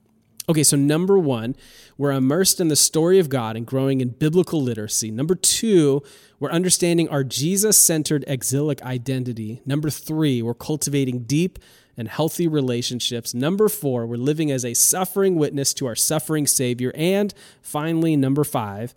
Okay, 0.49 0.63
so 0.63 0.77
number 0.77 1.19
one, 1.19 1.57
we're 1.97 2.13
immersed 2.13 2.61
in 2.61 2.69
the 2.69 2.77
story 2.77 3.19
of 3.19 3.27
God 3.27 3.57
and 3.57 3.65
growing 3.65 3.99
in 3.99 4.09
biblical 4.09 4.61
literacy. 4.61 5.11
Number 5.11 5.35
two, 5.35 6.01
we're 6.39 6.51
understanding 6.51 7.09
our 7.09 7.25
Jesus 7.25 7.77
centered 7.77 8.23
exilic 8.27 8.81
identity. 8.81 9.61
Number 9.65 9.89
three, 9.89 10.41
we're 10.41 10.53
cultivating 10.53 11.23
deep 11.23 11.59
and 11.97 12.07
healthy 12.07 12.47
relationships. 12.47 13.33
Number 13.33 13.67
four, 13.67 14.05
we're 14.05 14.15
living 14.15 14.49
as 14.49 14.63
a 14.63 14.73
suffering 14.73 15.35
witness 15.35 15.73
to 15.73 15.85
our 15.85 15.95
suffering 15.95 16.47
Savior. 16.47 16.93
And 16.95 17.33
finally, 17.61 18.15
number 18.15 18.45
five, 18.45 18.95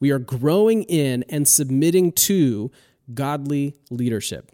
we 0.00 0.10
are 0.10 0.18
growing 0.18 0.82
in 0.84 1.24
and 1.28 1.46
submitting 1.46 2.10
to 2.12 2.72
godly 3.14 3.76
leadership. 3.88 4.50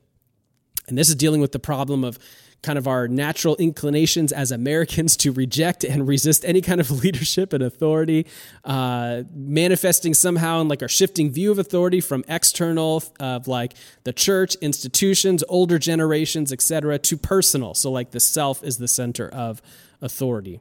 And 0.89 0.99
this 0.99 1.09
is 1.09 1.15
dealing 1.15 1.41
with 1.41 1.53
the 1.53 1.59
problem 1.59 2.05
of 2.05 2.19
kind 2.65 2.79
of 2.79 2.89
our 2.89 3.07
natural 3.07 3.55
inclinations 3.57 4.33
as 4.33 4.51
Americans 4.51 5.17
to 5.19 5.31
reject 5.31 5.85
and 5.85 6.09
resist 6.09 6.45
any 6.45 6.61
kind 6.61 6.81
of 6.81 6.91
leadership 7.05 7.53
and 7.53 7.63
authority, 7.63 8.27
uh, 8.65 9.23
manifesting 9.33 10.15
somehow 10.15 10.61
in 10.61 10.69
like 10.69 10.83
our 10.83 10.89
shifting 10.89 11.31
view 11.31 11.53
of 11.53 11.59
authority 11.59 12.01
from 12.01 12.25
external 12.27 13.05
of 13.21 13.47
like 13.47 13.75
the 14.05 14.13
church, 14.13 14.57
institutions, 14.57 15.45
older 15.49 15.79
generations, 15.79 16.53
etc., 16.53 16.99
to 16.99 17.17
personal. 17.17 17.75
So 17.75 17.93
like 17.93 18.11
the 18.11 18.21
self 18.21 18.65
is 18.65 18.79
the 18.79 18.89
center 18.89 19.29
of 19.29 19.63
authority 20.01 20.61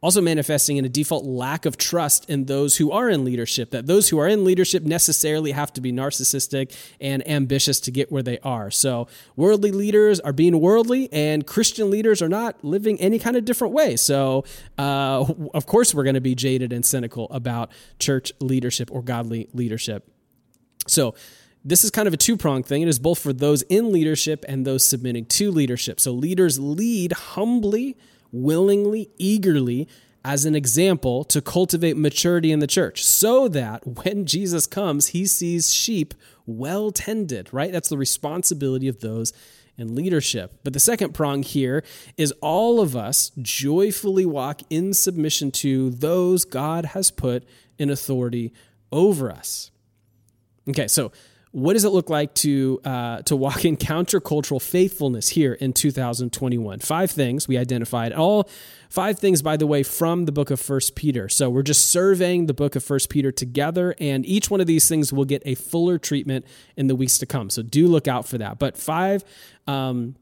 also 0.00 0.20
manifesting 0.20 0.76
in 0.76 0.84
a 0.84 0.88
default 0.88 1.24
lack 1.24 1.66
of 1.66 1.76
trust 1.76 2.28
in 2.30 2.44
those 2.44 2.76
who 2.76 2.92
are 2.92 3.08
in 3.08 3.24
leadership, 3.24 3.70
that 3.70 3.86
those 3.86 4.08
who 4.08 4.18
are 4.18 4.28
in 4.28 4.44
leadership 4.44 4.84
necessarily 4.84 5.52
have 5.52 5.72
to 5.72 5.80
be 5.80 5.92
narcissistic 5.92 6.74
and 7.00 7.26
ambitious 7.28 7.80
to 7.80 7.90
get 7.90 8.12
where 8.12 8.22
they 8.22 8.38
are. 8.40 8.70
So, 8.70 9.08
worldly 9.34 9.72
leaders 9.72 10.20
are 10.20 10.32
being 10.32 10.60
worldly, 10.60 11.12
and 11.12 11.46
Christian 11.46 11.90
leaders 11.90 12.22
are 12.22 12.28
not 12.28 12.62
living 12.64 13.00
any 13.00 13.18
kind 13.18 13.36
of 13.36 13.44
different 13.44 13.74
way. 13.74 13.96
So, 13.96 14.44
uh, 14.78 15.24
of 15.54 15.66
course, 15.66 15.94
we're 15.94 16.04
going 16.04 16.14
to 16.14 16.20
be 16.20 16.34
jaded 16.34 16.72
and 16.72 16.84
cynical 16.84 17.26
about 17.30 17.70
church 17.98 18.32
leadership 18.40 18.90
or 18.92 19.02
godly 19.02 19.48
leadership. 19.52 20.08
So, 20.86 21.14
this 21.64 21.82
is 21.82 21.90
kind 21.90 22.06
of 22.06 22.14
a 22.14 22.16
two 22.16 22.36
pronged 22.36 22.66
thing. 22.66 22.82
It 22.82 22.88
is 22.88 23.00
both 23.00 23.18
for 23.18 23.32
those 23.32 23.62
in 23.62 23.92
leadership 23.92 24.44
and 24.48 24.64
those 24.64 24.86
submitting 24.86 25.26
to 25.26 25.50
leadership. 25.50 25.98
So, 25.98 26.12
leaders 26.12 26.60
lead 26.60 27.12
humbly 27.12 27.96
willingly, 28.32 29.10
eagerly 29.18 29.88
as 30.24 30.44
an 30.44 30.54
example 30.54 31.24
to 31.24 31.40
cultivate 31.40 31.96
maturity 31.96 32.52
in 32.52 32.58
the 32.58 32.66
church 32.66 33.04
so 33.04 33.48
that 33.48 33.86
when 34.04 34.26
Jesus 34.26 34.66
comes, 34.66 35.08
he 35.08 35.26
sees 35.26 35.72
sheep 35.72 36.14
well 36.46 36.90
tended, 36.90 37.48
right? 37.52 37.72
That's 37.72 37.88
the 37.88 37.98
responsibility 37.98 38.88
of 38.88 39.00
those 39.00 39.32
in 39.78 39.94
leadership. 39.94 40.58
But 40.64 40.72
the 40.72 40.80
second 40.80 41.14
prong 41.14 41.44
here 41.44 41.84
is 42.16 42.32
all 42.40 42.80
of 42.80 42.96
us 42.96 43.30
joyfully 43.40 44.26
walk 44.26 44.62
in 44.68 44.92
submission 44.92 45.50
to 45.52 45.90
those 45.90 46.44
God 46.44 46.86
has 46.86 47.10
put 47.10 47.44
in 47.78 47.88
authority 47.88 48.52
over 48.90 49.30
us. 49.30 49.70
Okay, 50.68 50.88
so 50.88 51.12
what 51.58 51.72
does 51.72 51.84
it 51.84 51.90
look 51.90 52.08
like 52.08 52.34
to 52.34 52.80
uh, 52.84 53.22
to 53.22 53.34
walk 53.36 53.64
in 53.64 53.76
countercultural 53.76 54.62
faithfulness 54.62 55.30
here 55.30 55.54
in 55.54 55.72
2021? 55.72 56.78
Five 56.78 57.10
things 57.10 57.48
we 57.48 57.58
identified. 57.58 58.12
All 58.12 58.48
five 58.88 59.18
things, 59.18 59.42
by 59.42 59.56
the 59.56 59.66
way, 59.66 59.82
from 59.82 60.24
the 60.24 60.32
book 60.32 60.50
of 60.50 60.60
First 60.60 60.94
Peter. 60.94 61.28
So 61.28 61.50
we're 61.50 61.62
just 61.62 61.90
surveying 61.90 62.46
the 62.46 62.54
book 62.54 62.76
of 62.76 62.84
First 62.84 63.10
Peter 63.10 63.32
together, 63.32 63.94
and 63.98 64.24
each 64.24 64.50
one 64.50 64.60
of 64.60 64.66
these 64.66 64.88
things 64.88 65.12
will 65.12 65.24
get 65.24 65.42
a 65.44 65.54
fuller 65.54 65.98
treatment 65.98 66.46
in 66.76 66.86
the 66.86 66.94
weeks 66.94 67.18
to 67.18 67.26
come. 67.26 67.50
So 67.50 67.62
do 67.62 67.88
look 67.88 68.06
out 68.06 68.26
for 68.26 68.38
that. 68.38 68.58
But 68.58 68.76
five 68.76 69.24
um, 69.66 70.14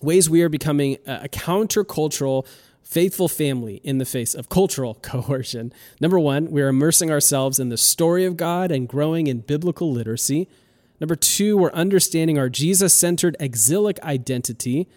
ways 0.00 0.30
we 0.30 0.42
are 0.42 0.48
becoming 0.48 0.98
a 1.06 1.28
countercultural 1.28 2.46
faithful 2.84 3.28
family 3.28 3.80
in 3.82 3.98
the 3.98 4.04
face 4.04 4.34
of 4.34 4.48
cultural 4.48 4.94
coercion. 5.02 5.72
Number 6.00 6.20
one, 6.20 6.50
we 6.50 6.62
are 6.62 6.68
immersing 6.68 7.10
ourselves 7.10 7.58
in 7.58 7.70
the 7.70 7.78
story 7.78 8.24
of 8.24 8.36
God 8.36 8.70
and 8.70 8.86
growing 8.86 9.26
in 9.26 9.40
biblical 9.40 9.90
literacy. 9.90 10.48
Number 11.00 11.16
two, 11.16 11.56
we're 11.56 11.72
understanding 11.72 12.38
our 12.38 12.48
Jesus 12.48 12.94
centered 12.94 13.36
exilic 13.40 14.00
identity. 14.02 14.88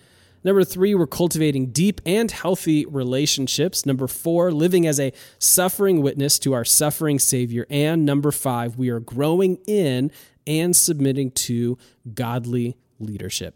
Number 0.43 0.63
three, 0.63 0.95
we're 0.95 1.07
cultivating 1.07 1.67
deep 1.71 1.99
and 2.05 2.31
healthy 2.31 2.85
relationships. 2.85 3.85
Number 3.85 4.07
four, 4.07 4.51
living 4.51 4.85
as 4.85 4.99
a 4.99 5.11
suffering 5.39 6.01
witness 6.01 6.39
to 6.39 6.53
our 6.53 6.63
suffering 6.63 7.19
Savior. 7.19 7.65
And 7.69 8.05
number 8.05 8.31
five, 8.31 8.77
we 8.77 8.89
are 8.89 8.99
growing 8.99 9.57
in 9.67 10.11
and 10.45 10.75
submitting 10.75 11.31
to 11.31 11.77
godly 12.13 12.77
leadership. 12.99 13.55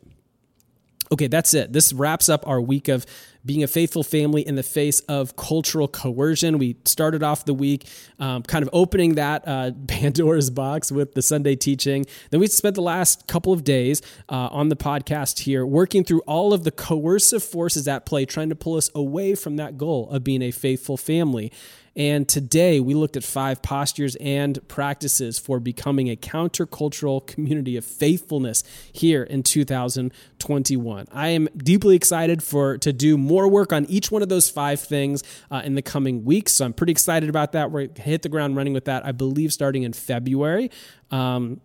Okay, 1.11 1.27
that's 1.27 1.53
it. 1.53 1.73
This 1.73 1.93
wraps 1.93 2.29
up 2.29 2.47
our 2.47 2.61
week 2.61 2.87
of 2.87 3.05
being 3.45 3.63
a 3.63 3.67
faithful 3.67 4.03
family 4.03 4.45
in 4.45 4.55
the 4.55 4.63
face 4.63 4.99
of 5.01 5.35
cultural 5.35 5.87
coercion. 5.87 6.57
We 6.57 6.77
started 6.85 7.23
off 7.23 7.45
the 7.45 7.53
week 7.53 7.87
um, 8.19 8.43
kind 8.43 8.63
of 8.63 8.69
opening 8.73 9.15
that 9.15 9.47
uh, 9.47 9.71
Pandora's 9.87 10.49
box 10.49 10.91
with 10.91 11.13
the 11.13 11.21
Sunday 11.21 11.55
teaching. 11.55 12.05
Then 12.29 12.39
we 12.39 12.47
spent 12.47 12.75
the 12.75 12.81
last 12.81 13.27
couple 13.27 13.53
of 13.53 13.63
days 13.63 14.01
uh, 14.29 14.49
on 14.51 14.69
the 14.69 14.75
podcast 14.75 15.39
here 15.39 15.65
working 15.65 16.03
through 16.03 16.21
all 16.21 16.53
of 16.53 16.63
the 16.63 16.71
coercive 16.71 17.43
forces 17.43 17.87
at 17.87 18.05
play, 18.05 18.25
trying 18.25 18.49
to 18.49 18.55
pull 18.55 18.75
us 18.75 18.89
away 18.93 19.35
from 19.35 19.57
that 19.57 19.77
goal 19.77 20.09
of 20.09 20.23
being 20.23 20.41
a 20.41 20.51
faithful 20.51 20.97
family. 20.97 21.51
And 21.95 22.27
today 22.27 22.79
we 22.79 22.93
looked 22.93 23.17
at 23.17 23.23
five 23.23 23.61
postures 23.61 24.15
and 24.17 24.65
practices 24.67 25.37
for 25.37 25.59
becoming 25.59 26.09
a 26.09 26.15
countercultural 26.15 27.25
community 27.25 27.75
of 27.75 27.83
faithfulness 27.83 28.63
here 28.91 29.23
in 29.23 29.43
2021. 29.43 31.07
I 31.11 31.27
am 31.29 31.49
deeply 31.57 31.95
excited 31.95 32.41
for 32.41 32.77
to 32.77 32.93
do 32.93 33.17
more 33.17 33.47
work 33.47 33.73
on 33.73 33.85
each 33.85 34.09
one 34.09 34.21
of 34.21 34.29
those 34.29 34.49
five 34.49 34.79
things 34.79 35.23
uh, 35.49 35.61
in 35.65 35.75
the 35.75 35.81
coming 35.81 36.23
weeks. 36.23 36.53
So 36.53 36.65
I'm 36.65 36.73
pretty 36.73 36.91
excited 36.91 37.29
about 37.29 37.51
that. 37.51 37.71
We're 37.71 37.89
hit 37.95 38.21
the 38.21 38.29
ground 38.29 38.55
running 38.55 38.73
with 38.73 38.85
that, 38.85 39.05
I 39.05 39.11
believe, 39.11 39.51
starting 39.51 39.83
in 39.83 39.93
February. 39.93 40.71
Um, 41.11 41.59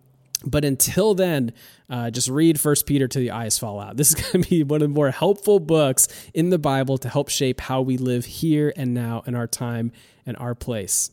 but 0.46 0.64
until 0.64 1.14
then, 1.14 1.52
uh, 1.90 2.10
just 2.10 2.28
read 2.28 2.58
First 2.58 2.86
Peter 2.86 3.08
to 3.08 3.18
the 3.18 3.32
eyes 3.32 3.58
fall 3.58 3.80
out. 3.80 3.96
This 3.96 4.14
is 4.14 4.14
going 4.32 4.44
to 4.44 4.48
be 4.48 4.62
one 4.62 4.80
of 4.80 4.88
the 4.88 4.94
more 4.94 5.10
helpful 5.10 5.58
books 5.58 6.08
in 6.32 6.50
the 6.50 6.58
Bible 6.58 6.96
to 6.98 7.08
help 7.08 7.28
shape 7.28 7.60
how 7.60 7.82
we 7.82 7.98
live 7.98 8.24
here 8.24 8.72
and 8.76 8.94
now 8.94 9.22
in 9.26 9.34
our 9.34 9.46
time 9.46 9.92
and 10.24 10.36
our 10.36 10.54
place. 10.54 11.10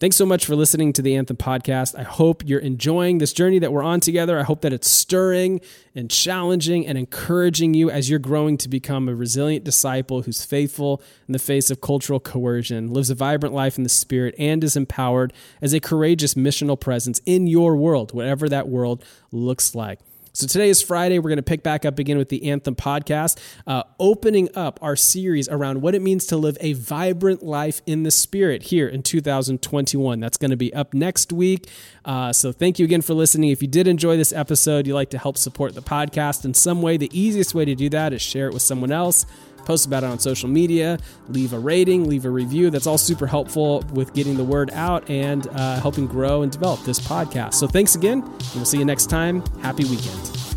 Thanks 0.00 0.16
so 0.16 0.26
much 0.26 0.44
for 0.44 0.56
listening 0.56 0.92
to 0.94 1.02
the 1.02 1.14
Anthem 1.14 1.36
podcast. 1.36 1.96
I 1.96 2.02
hope 2.02 2.42
you're 2.44 2.58
enjoying 2.58 3.18
this 3.18 3.32
journey 3.32 3.60
that 3.60 3.72
we're 3.72 3.84
on 3.84 4.00
together. 4.00 4.40
I 4.40 4.42
hope 4.42 4.62
that 4.62 4.72
it's 4.72 4.90
stirring 4.90 5.60
and 5.94 6.10
challenging 6.10 6.84
and 6.84 6.98
encouraging 6.98 7.74
you 7.74 7.90
as 7.90 8.10
you're 8.10 8.18
growing 8.18 8.56
to 8.58 8.68
become 8.68 9.08
a 9.08 9.14
resilient 9.14 9.64
disciple 9.64 10.22
who's 10.22 10.44
faithful 10.44 11.00
in 11.28 11.32
the 11.32 11.38
face 11.38 11.70
of 11.70 11.80
cultural 11.80 12.18
coercion, 12.18 12.92
lives 12.92 13.08
a 13.08 13.14
vibrant 13.14 13.54
life 13.54 13.76
in 13.78 13.84
the 13.84 13.88
spirit, 13.88 14.34
and 14.36 14.64
is 14.64 14.74
empowered 14.74 15.32
as 15.62 15.72
a 15.72 15.78
courageous 15.78 16.34
missional 16.34 16.78
presence 16.78 17.20
in 17.24 17.46
your 17.46 17.76
world, 17.76 18.12
whatever 18.12 18.48
that 18.48 18.68
world 18.68 19.04
looks 19.30 19.76
like. 19.76 20.00
So 20.36 20.48
today 20.48 20.68
is 20.68 20.82
Friday. 20.82 21.20
We're 21.20 21.28
going 21.28 21.36
to 21.36 21.44
pick 21.44 21.62
back 21.62 21.84
up 21.84 22.00
again 22.00 22.18
with 22.18 22.28
the 22.28 22.50
Anthem 22.50 22.74
podcast, 22.74 23.38
uh, 23.68 23.84
opening 24.00 24.48
up 24.56 24.80
our 24.82 24.96
series 24.96 25.48
around 25.48 25.80
what 25.80 25.94
it 25.94 26.02
means 26.02 26.26
to 26.26 26.36
live 26.36 26.58
a 26.60 26.72
vibrant 26.72 27.44
life 27.44 27.82
in 27.86 28.02
the 28.02 28.10
Spirit 28.10 28.64
here 28.64 28.88
in 28.88 29.04
2021. 29.04 30.18
That's 30.18 30.36
going 30.36 30.50
to 30.50 30.56
be 30.56 30.74
up 30.74 30.92
next 30.92 31.32
week. 31.32 31.68
Uh, 32.04 32.32
so 32.32 32.50
thank 32.50 32.80
you 32.80 32.84
again 32.84 33.00
for 33.00 33.14
listening. 33.14 33.50
If 33.50 33.62
you 33.62 33.68
did 33.68 33.86
enjoy 33.86 34.16
this 34.16 34.32
episode, 34.32 34.88
you'd 34.88 34.94
like 34.94 35.10
to 35.10 35.18
help 35.18 35.38
support 35.38 35.76
the 35.76 35.82
podcast 35.82 36.44
in 36.44 36.52
some 36.52 36.82
way, 36.82 36.96
the 36.96 37.16
easiest 37.16 37.54
way 37.54 37.64
to 37.64 37.76
do 37.76 37.88
that 37.90 38.12
is 38.12 38.20
share 38.20 38.48
it 38.48 38.52
with 38.52 38.62
someone 38.62 38.90
else 38.90 39.26
post 39.64 39.86
about 39.86 40.02
it 40.04 40.06
on 40.06 40.18
social 40.18 40.48
media, 40.48 40.98
leave 41.28 41.52
a 41.52 41.58
rating, 41.58 42.08
leave 42.08 42.24
a 42.24 42.30
review. 42.30 42.70
That's 42.70 42.86
all 42.86 42.98
super 42.98 43.26
helpful 43.26 43.84
with 43.92 44.12
getting 44.14 44.36
the 44.36 44.44
word 44.44 44.70
out 44.72 45.08
and 45.10 45.46
uh, 45.48 45.80
helping 45.80 46.06
grow 46.06 46.42
and 46.42 46.52
develop 46.52 46.80
this 46.82 47.00
podcast. 47.00 47.54
So 47.54 47.66
thanks 47.66 47.94
again, 47.94 48.22
and 48.22 48.54
we'll 48.54 48.64
see 48.64 48.78
you 48.78 48.84
next 48.84 49.06
time. 49.06 49.44
Happy 49.60 49.84
weekend. 49.84 50.53